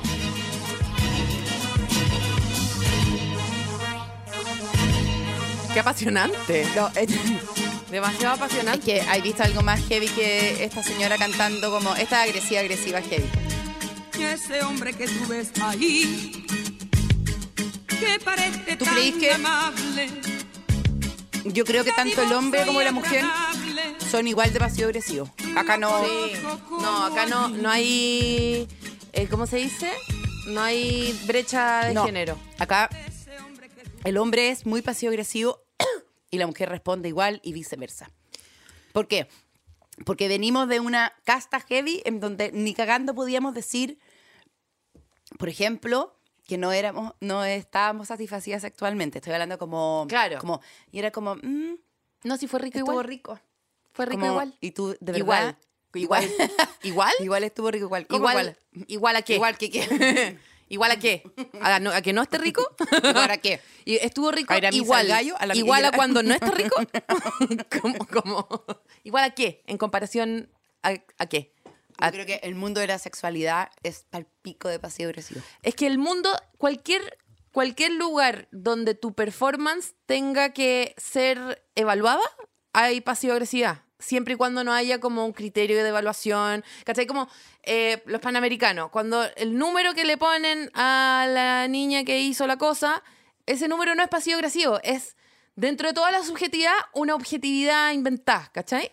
[5.73, 6.67] Qué apasionante.
[6.75, 7.09] No, es,
[7.93, 8.83] Demasiado es apasionante.
[8.85, 13.29] que hay visto algo más heavy que esta señora cantando como esta agresiva, agresiva, heavy.
[14.19, 16.43] ese hombre que tú ves ahí,
[17.87, 20.09] que parece ¿Tú tan creís que- amable,
[21.45, 23.23] Yo creo que tanto el hombre como la mujer
[24.09, 25.29] son igual de pasivo agresivos.
[25.55, 26.03] Acá no.
[26.05, 26.31] Sí.
[26.81, 28.67] No, acá no, no hay.
[29.11, 29.91] eh, ¿Cómo se dice?
[30.47, 32.05] No hay brecha de No.
[32.05, 32.37] género.
[32.59, 32.89] Acá
[34.05, 35.62] el hombre es muy pasivo agresivo
[36.33, 38.09] y la mujer responde igual y viceversa.
[38.91, 39.27] ¿Por qué?
[40.03, 43.99] Porque venimos de una casta heavy en donde ni cagando podíamos decir,
[45.37, 46.17] por ejemplo,
[46.47, 49.19] que no éramos, no estábamos satisfacidas sexualmente.
[49.19, 50.39] Estoy hablando como, Claro.
[50.39, 50.59] como
[50.91, 51.75] y era como, mm,
[52.23, 53.05] No, si fue rico estuvo igual.
[53.07, 53.39] rico.
[53.93, 54.57] Fue rico Como- igual.
[54.59, 55.57] Y tú, de verdad, Igual.
[55.93, 56.23] Igual.
[56.81, 57.13] ¿Igual?
[57.19, 58.07] igual estuvo rico igual.
[58.07, 58.57] ¿Cómo Igual.
[58.87, 59.35] ¿Igual a qué?
[59.35, 60.39] Igual que qué.
[60.73, 61.21] ¿Igual a qué?
[61.61, 62.67] ¿A, no- a que no esté rico?
[63.03, 63.61] ¿Igual a qué?
[63.85, 65.01] Y estuvo rico ¿A igual.
[65.01, 65.35] al gallo?
[65.39, 66.75] ¿A la igual a cuando no está rico.
[67.81, 68.47] ¿Cómo, cómo?
[69.03, 69.61] ¿Igual a qué?
[69.67, 70.49] En comparación
[70.81, 71.53] a, a qué?
[72.01, 75.41] Yo creo que el mundo de la sexualidad es pal pico de pasivo agresivo.
[75.61, 77.19] Es que el mundo, cualquier,
[77.51, 82.23] cualquier lugar donde tu performance tenga que ser evaluada,
[82.73, 83.83] hay pasivo-agresividad.
[84.03, 86.63] Siempre y cuando no haya como un criterio de evaluación.
[86.83, 87.07] ¿Cachai?
[87.07, 87.29] Como
[87.63, 88.89] eh, los panamericanos.
[88.89, 93.01] Cuando el número que le ponen a la niña que hizo la cosa,
[93.45, 94.79] ese número no es pasivo-agresivo.
[94.83, 95.15] Es,
[95.55, 98.51] dentro de toda la subjetividad, una objetividad inventada.
[98.53, 98.91] ¿Cachai?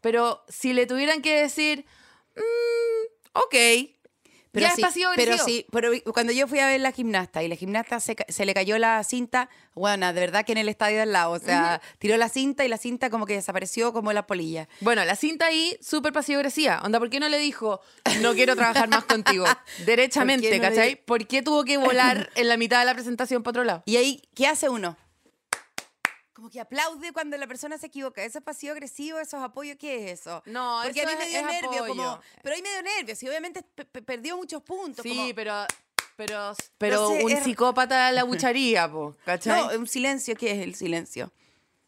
[0.00, 1.86] Pero si le tuvieran que decir,
[2.34, 3.54] mm, ok,
[4.52, 7.42] Pero ya sí, es pasivo pero sí, pero cuando yo fui a ver la gimnasta
[7.42, 10.68] y la gimnasta se, se le cayó la cinta, bueno, de verdad que en el
[10.68, 13.94] estadio de al lado, o sea, tiró la cinta y la cinta como que desapareció
[13.94, 14.68] como la polilla.
[14.80, 16.82] Bueno, la cinta ahí, súper pasivo-agresiva.
[16.84, 17.80] Onda, ¿por qué no le dijo,
[18.20, 19.46] no quiero trabajar más contigo?
[19.86, 20.96] Derechamente, ¿Por qué no le ¿cachai?
[20.96, 23.82] ¿Por qué tuvo que volar en la mitad de la presentación para otro lado?
[23.86, 24.98] Y ahí, ¿qué hace uno?
[26.42, 28.24] Como que aplaude cuando la persona se equivoca.
[28.24, 29.20] ¿Eso es pasivo agresivo?
[29.20, 29.78] ¿Eso es apoyo?
[29.78, 30.42] ¿Qué es eso?
[30.46, 31.86] No, Porque eso a mí me es- dio es nervio, apoyo.
[31.94, 32.20] como.
[32.42, 35.04] Pero ahí me dio nervio, y obviamente pe- pe- perdió muchos puntos.
[35.04, 35.64] Sí, como- pero,
[36.16, 39.68] pero, pero sé, un psicópata la bucharía, po, ¿cachai?
[39.68, 41.30] No, un silencio, ¿qué es el silencio?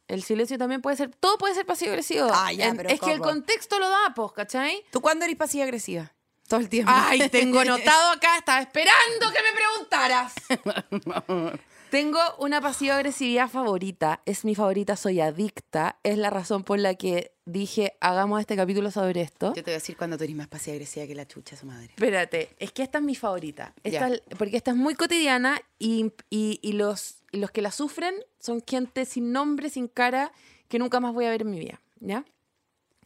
[0.06, 2.28] El silencio también puede ser, todo puede ser pasivo-agresivo.
[2.32, 4.84] Ah, ya, En- pero es que el contexto lo da, pues, ¿cachai?
[4.92, 6.12] ¿Tú cuándo eres pasiva agresiva?
[6.46, 6.92] Todo el tiempo.
[6.94, 7.58] Ay, tengo
[7.92, 10.32] anotado acá, estaba esperando que me preguntaras.
[11.94, 16.96] Tengo una pasiva agresividad favorita, es mi favorita, soy adicta, es la razón por la
[16.96, 19.50] que dije, hagamos este capítulo sobre esto.
[19.54, 21.66] Yo te voy a decir cuando tú eres más pasiva agresiva que la chucha, su
[21.66, 21.90] madre.
[21.90, 26.06] Espérate, es que esta es mi favorita, Esta es- porque esta es muy cotidiana y,
[26.30, 30.32] y- y los, y los que la sufren son gente sin nombre, sin cara,
[30.66, 32.24] que nunca más voy a ver en mi vida, ¿ya?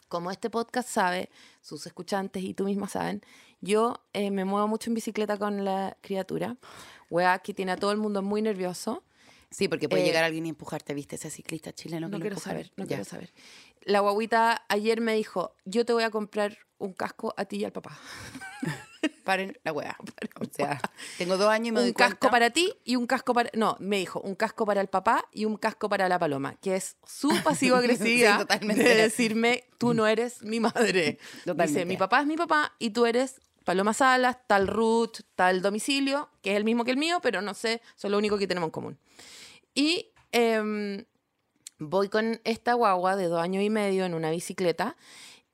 [0.08, 1.28] Como este podcast sabe,
[1.60, 3.20] sus escuchantes y tú misma saben,
[3.60, 6.56] yo eh, me muevo mucho en bicicleta con la criatura,
[7.10, 9.02] weá que tiene a todo el mundo muy nervioso.
[9.50, 11.16] Sí, porque puede Eh, llegar alguien y empujarte, ¿viste?
[11.16, 12.88] Ese ciclista chileno que No lo quiero saber, no Ya.
[12.88, 13.32] quiero saber.
[13.82, 17.64] La guaguita ayer me dijo, yo te voy a comprar un casco a ti y
[17.64, 17.98] al papá.
[19.24, 19.96] Paren la weá.
[20.40, 20.80] O sea,
[21.18, 23.50] tengo dos años y me doy un casco cuenta- para ti y un casco para...
[23.54, 26.76] No, me dijo, un casco para el papá y un casco para la paloma, que
[26.76, 27.28] es su
[27.98, 28.82] Sí, totalmente.
[28.82, 31.18] de decirme, tú no eres mi madre.
[31.32, 31.84] Dice, Totalmente.
[31.86, 36.52] mi papá es mi papá y tú eres Paloma Salas, tal root, tal domicilio, que
[36.52, 38.70] es el mismo que el mío, pero no sé, son lo único que tenemos en
[38.70, 38.98] común.
[39.74, 41.04] Y em,
[41.78, 44.96] voy con esta guagua de dos años y medio en una bicicleta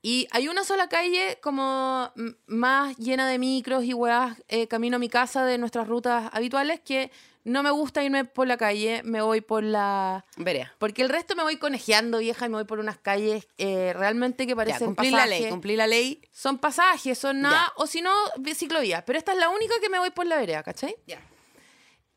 [0.01, 2.13] y hay una sola calle como
[2.47, 6.79] más llena de micros y weas eh, camino a mi casa de nuestras rutas habituales
[6.79, 7.11] que
[7.45, 10.25] no me gusta irme por la calle, me voy por la...
[10.35, 10.69] Veré.
[10.79, 14.45] Porque el resto me voy conejeando, vieja, y me voy por unas calles eh, realmente
[14.45, 15.51] que Ya, parecen cumplí la ley, pasajes.
[15.51, 16.21] cumplí la ley.
[16.31, 17.73] Son pasajes, son nada, Ya.
[17.77, 18.11] o si no,
[18.53, 19.03] ciclovías.
[19.05, 20.95] Pero esta es la única que me voy por la vereda, ¿cachai?
[21.07, 21.21] Ya.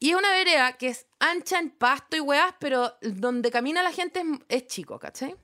[0.00, 3.92] Y es una vereda que es ancha en pasto y weas, pero donde camina la
[3.92, 4.26] gente es,
[4.62, 5.34] es chico, ¿cachai?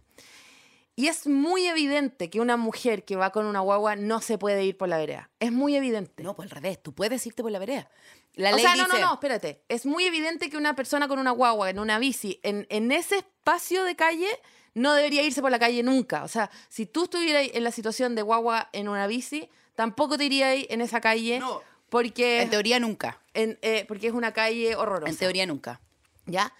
[0.97, 4.65] Y es muy evidente que una mujer que va con una guagua no se puede
[4.65, 5.29] ir por la vereda.
[5.41, 6.23] Es muy evidente.
[6.23, 7.89] No, pues al revés, tú puedes irte por la vereda.
[8.35, 9.63] La o ley sea, no, dice, no, no, espérate.
[9.69, 13.17] Es muy evidente que una persona con una guagua en una bici, en, en ese
[13.19, 14.29] espacio de calle,
[14.75, 16.23] no debería irse por la calle nunca.
[16.25, 20.25] O sea, si tú estuvieras en la situación de guagua en una bici, tampoco te
[20.27, 21.61] irías en esa calle No.
[21.91, 23.21] porque, En teoría nunca.
[23.35, 25.11] en- eh, porque es una calle horrorosa.
[25.11, 25.81] En teoría nunca.
[26.27, 26.53] ¿Ya?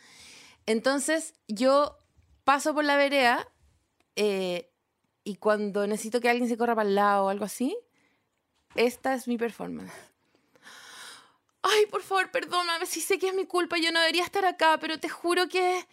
[0.67, 1.99] Entonces yo
[2.45, 3.49] paso por la vereda
[4.17, 4.71] eh,
[5.25, 7.77] y cuando necesito que alguien se corra para el lado o algo así,
[8.75, 9.93] esta es mi performance.
[11.63, 14.79] Ay, por favor, perdóname, si sé que es mi culpa, yo no debería estar acá,
[14.79, 15.87] pero te juro que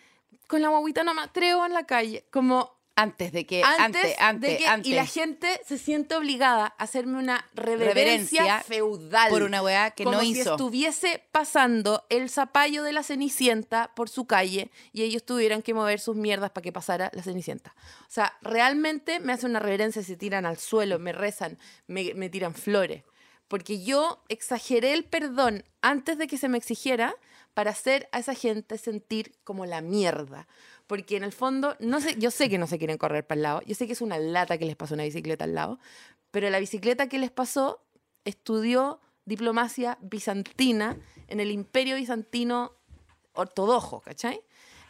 [0.48, 2.26] con la guaguita no me atrevo en la calle.
[2.30, 4.92] Como Antes de que, antes, antes, antes, de que, antes.
[4.92, 9.92] y la gente se siente obligada a hacerme una reverencia, Reverencia feudal por una weá
[9.92, 10.52] que como no si hizo.
[10.52, 16.00] estuviese pasando el zapallo de la Cenicienta por su calle y ellos tuvieran que mover
[16.00, 17.74] sus mierdas para que pasara la Cenicienta.
[18.02, 22.30] O sea, realmente me hacen una reverencia, se tiran al suelo, me rezan, me, me
[22.30, 23.04] tiran flores.
[23.48, 27.16] Porque yo exageré el perdón antes de que se me exigiera
[27.54, 30.48] para hacer a esa gente sentir como la mierda.
[30.92, 33.44] Porque en el fondo, no sé, yo sé que no se quieren correr para el
[33.44, 35.80] lado, yo sé que es una lata que les pasó una bicicleta al lado,
[36.32, 37.82] pero la bicicleta que les pasó
[38.26, 40.98] estudió diplomacia bizantina
[41.30, 42.74] en el imperio bizantino
[43.32, 44.42] ortodoxo, ¿cachai?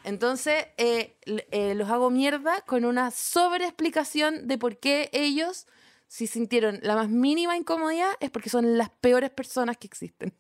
[0.04, 1.18] Entonces, eh,
[1.52, 5.68] eh, los hago mierda con una sobreexplicación de por qué ellos,
[6.08, 10.34] si sintieron la más mínima incomodidad, es porque son las peores personas que existen.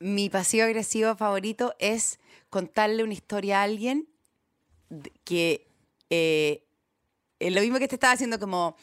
[0.00, 2.20] Mi pasivo agresivo favorito es
[2.50, 4.06] contarle una historia a alguien
[5.24, 5.66] que
[6.10, 6.64] eh,
[7.38, 8.76] es lo mismo que te estaba haciendo, como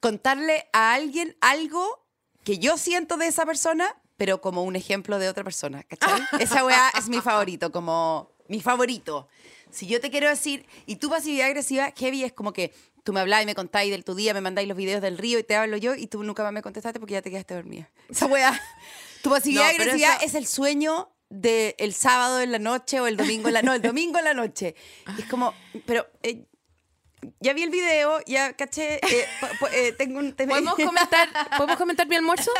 [0.00, 2.04] contarle a alguien algo
[2.44, 6.20] que yo siento de esa persona, pero como un ejemplo de otra persona, ¿cachai?
[6.40, 9.28] Esa weá es mi favorito, como mi favorito.
[9.70, 12.72] Si yo te quiero decir, y tu pasividad agresiva, heavy, es como que
[13.04, 15.44] tú me habláis, me contáis del tu día, me mandáis los videos del río y
[15.44, 17.88] te hablo yo y tú nunca más me contestaste porque ya te quedaste dormida.
[18.08, 18.60] Esa weá.
[19.22, 23.16] Tu pasividad No, agresiva eso- es el sueño del sábado en la noche o el
[23.16, 24.74] domingo en la no, el domingo en la noche.
[25.16, 25.54] Y es como,
[25.86, 26.44] pero eh,
[27.40, 29.26] ya vi el video, ya caché, eh,
[29.72, 30.32] eh, tengo un...
[30.34, 32.50] ¿Podemos comentar, ¿podemos comentar mi almuerzo?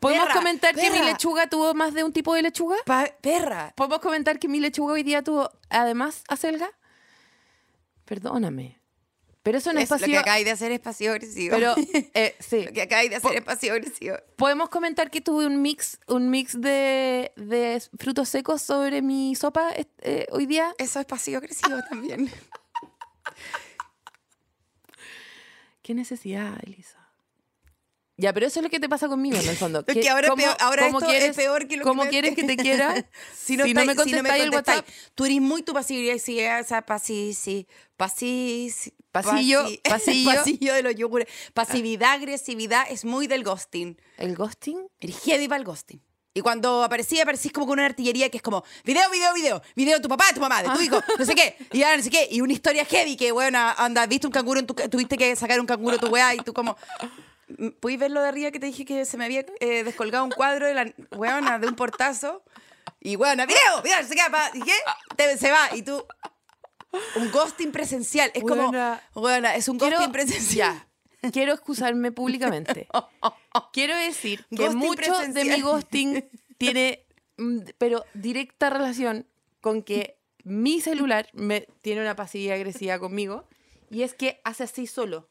[0.00, 1.04] ¿Podemos Perra, comentar que mi perra.
[1.12, 2.76] lechuga tuvo más de un tipo de lechuga?
[2.84, 3.72] Pa- perra.
[3.74, 6.70] ¿Podemos comentar que mi lechuga hoy día tuvo además acelga?
[8.04, 8.80] Perdóname.
[9.44, 10.20] Pero eso no es, Es lo que pasivo.
[10.20, 11.54] acabáis de hacer es pasivo agresivo.
[11.54, 11.74] Pero
[12.14, 12.64] eh, sí.
[12.64, 14.16] lo que acabáis de hacer es pasivo agresivo.
[14.36, 19.70] Podemos comentar que tuve un mix, un mix de, de frutos secos sobre mi sopa
[20.00, 20.74] eh, hoy día.
[20.78, 22.30] Eso es pasivo agresivo también.
[25.82, 26.98] ¿Qué necesidad, Elisa?
[28.16, 29.82] Ya, pero eso es lo que te pasa conmigo en el fondo.
[29.86, 32.10] Es que ahora, es ¿cómo- peor- ahora esto es peor que lo ¿Cómo que me-
[32.12, 32.94] quieres que te quiera?
[33.36, 34.88] Si no, me estáis- contestáis el contestáis, WhatsApp.
[35.16, 37.66] Tú eres muy tu pasividad, sí, esa pasi, sí,
[37.96, 40.34] pasi, sí, Pasillo, pasi- pasillo.
[40.34, 41.28] pasillo de los yogures.
[41.54, 43.96] Pasividad, agresividad es muy del ghosting.
[44.18, 44.86] ¿El ghosting?
[45.00, 46.00] Eres heavy para el ghosting.
[46.36, 49.96] Y cuando aparecía, aparecís como con una artillería que es como video, video, video, video
[49.98, 52.02] de tu papá, de tu mamá, de tu hijo, no sé qué, y ahora no
[52.02, 55.16] sé qué, y una historia heavy que, bueno, anda, viste un canguro, en tu, tuviste
[55.16, 56.76] que sacar un canguro tu weá, y tú como,
[57.78, 60.32] ¿puedes ver lo de arriba que te dije que se me había eh, descolgado un
[60.32, 62.42] cuadro de la weona de un portazo?
[63.00, 64.74] Y weona, video, video, no sé qué, pa- ¿y qué?
[65.14, 66.04] Te- se va, y tú,
[67.16, 68.70] un ghosting presencial, es como,
[69.14, 70.86] weona, es un Quiero- ghosting presencial.
[71.32, 72.88] quiero excusarme públicamente.
[73.72, 76.28] Quiero decir que Ghosting mucho de mi ghosting
[76.58, 77.04] tiene,
[77.36, 79.26] mm, pero directa relación
[79.60, 83.44] con que mi celular me, tiene una pasividad agresiva conmigo
[83.90, 85.28] y es que hace así solo.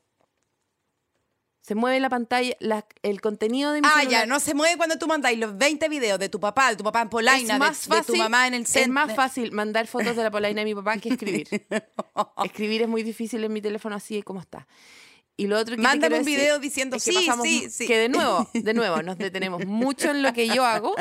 [1.66, 4.12] Se mueve la pantalla, la- el contenido de mi Ah, celular.
[4.22, 6.84] ya, no se mueve cuando tú mandáis los 20 videos de tu papá, de tu
[6.84, 8.92] papá en Polaina, es de- más de, fácil, tu mamá en el Es centro.
[8.94, 11.48] más fácil mandar fotos de la polaina de mi papá que escribir.
[12.44, 14.68] escribir es muy difícil en mi teléfono así como está.
[15.38, 17.88] Y lo otro que Mándame un video diciendo, es que sí, pasamos sí, sí.
[17.88, 20.94] Que de nuevo, de nuevo, nos detenemos mucho en lo que yo hago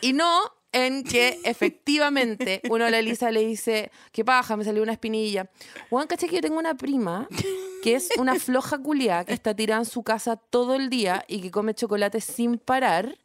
[0.00, 0.40] y no
[0.72, 5.50] en que efectivamente uno a la Elisa le dice, qué paja, me salió una espinilla.
[5.90, 7.28] Juan, caché que yo tengo una prima
[7.82, 11.40] que es una floja culia que está tirada en su casa todo el día y
[11.40, 13.16] que come chocolate sin parar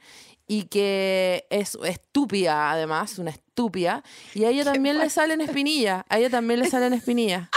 [0.48, 4.04] y que es estúpida además, una estúpida.
[4.34, 7.50] Y a ella también le salen espinillas, a ella también le salen espinillas.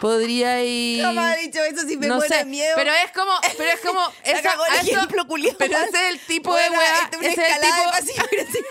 [0.00, 1.02] Podría ir...
[1.04, 2.72] Jamás ha dicho eso si me no muero sé, de miedo.
[2.74, 5.24] pero es como, pero es como, esa- el eso- ejemplo,
[5.56, 8.22] pero ese es el tipo de weá, esta es una ese es el de tipo,
[8.22, 8.66] agresivo.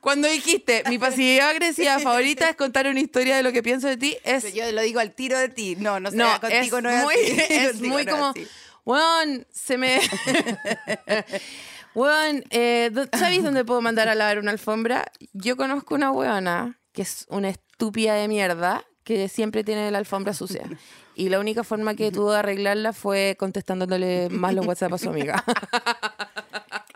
[0.00, 3.96] Cuando dijiste, mi pasividad agresiva favorita es contar una historia de lo que pienso de
[3.96, 5.76] ti, es, Yo lo digo al tiro de ti.
[5.78, 7.32] No, no sé, no, contigo es no es muy, así.
[7.50, 8.34] es muy no como,
[8.84, 10.00] weón, se me,
[11.94, 15.10] weón, eh, ¿dó- ¿sabéis dónde puedo mandar a lavar una alfombra?
[15.32, 20.34] Yo conozco una weona que es una estúpida de mierda que siempre tiene la alfombra
[20.34, 20.62] sucia.
[21.14, 25.10] Y la única forma que tuvo de arreglarla fue contestándole más los WhatsApp a su
[25.10, 25.44] amiga.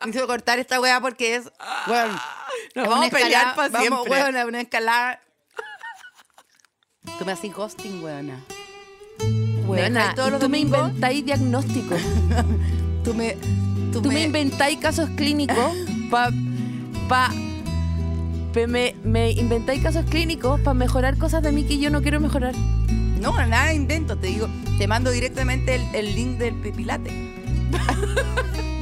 [0.06, 1.50] Necesito cortar esta weá porque es.
[1.86, 2.12] Bueno,
[2.74, 4.10] Nos es vamos a pelear para vamos, siempre.
[4.10, 5.20] weona, es una escalada.
[7.18, 8.40] Tú me haces ghosting, weona.
[9.66, 10.88] Weona, todos los tú me domingos?
[10.88, 12.00] inventáis diagnósticos.
[13.04, 13.36] Tú me.
[13.92, 15.56] Tú, Tú me inventáis casos clínicos
[16.10, 16.30] para...
[17.08, 17.30] Pa,
[18.52, 22.18] pe- me, me inventáis casos clínicos para mejorar cosas de mí que yo no quiero
[22.20, 22.54] mejorar.
[23.20, 24.16] No, nada de intento.
[24.16, 24.48] Te digo,
[24.78, 27.10] te mando directamente el, el link del pipilate.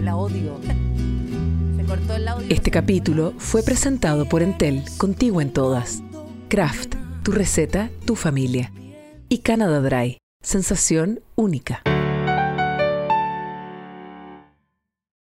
[2.48, 6.02] Este capítulo fue presentado por Entel, contigo en todas.
[6.48, 8.72] Kraft, tu receta, tu familia.
[9.28, 11.82] Y Canada Dry, sensación única.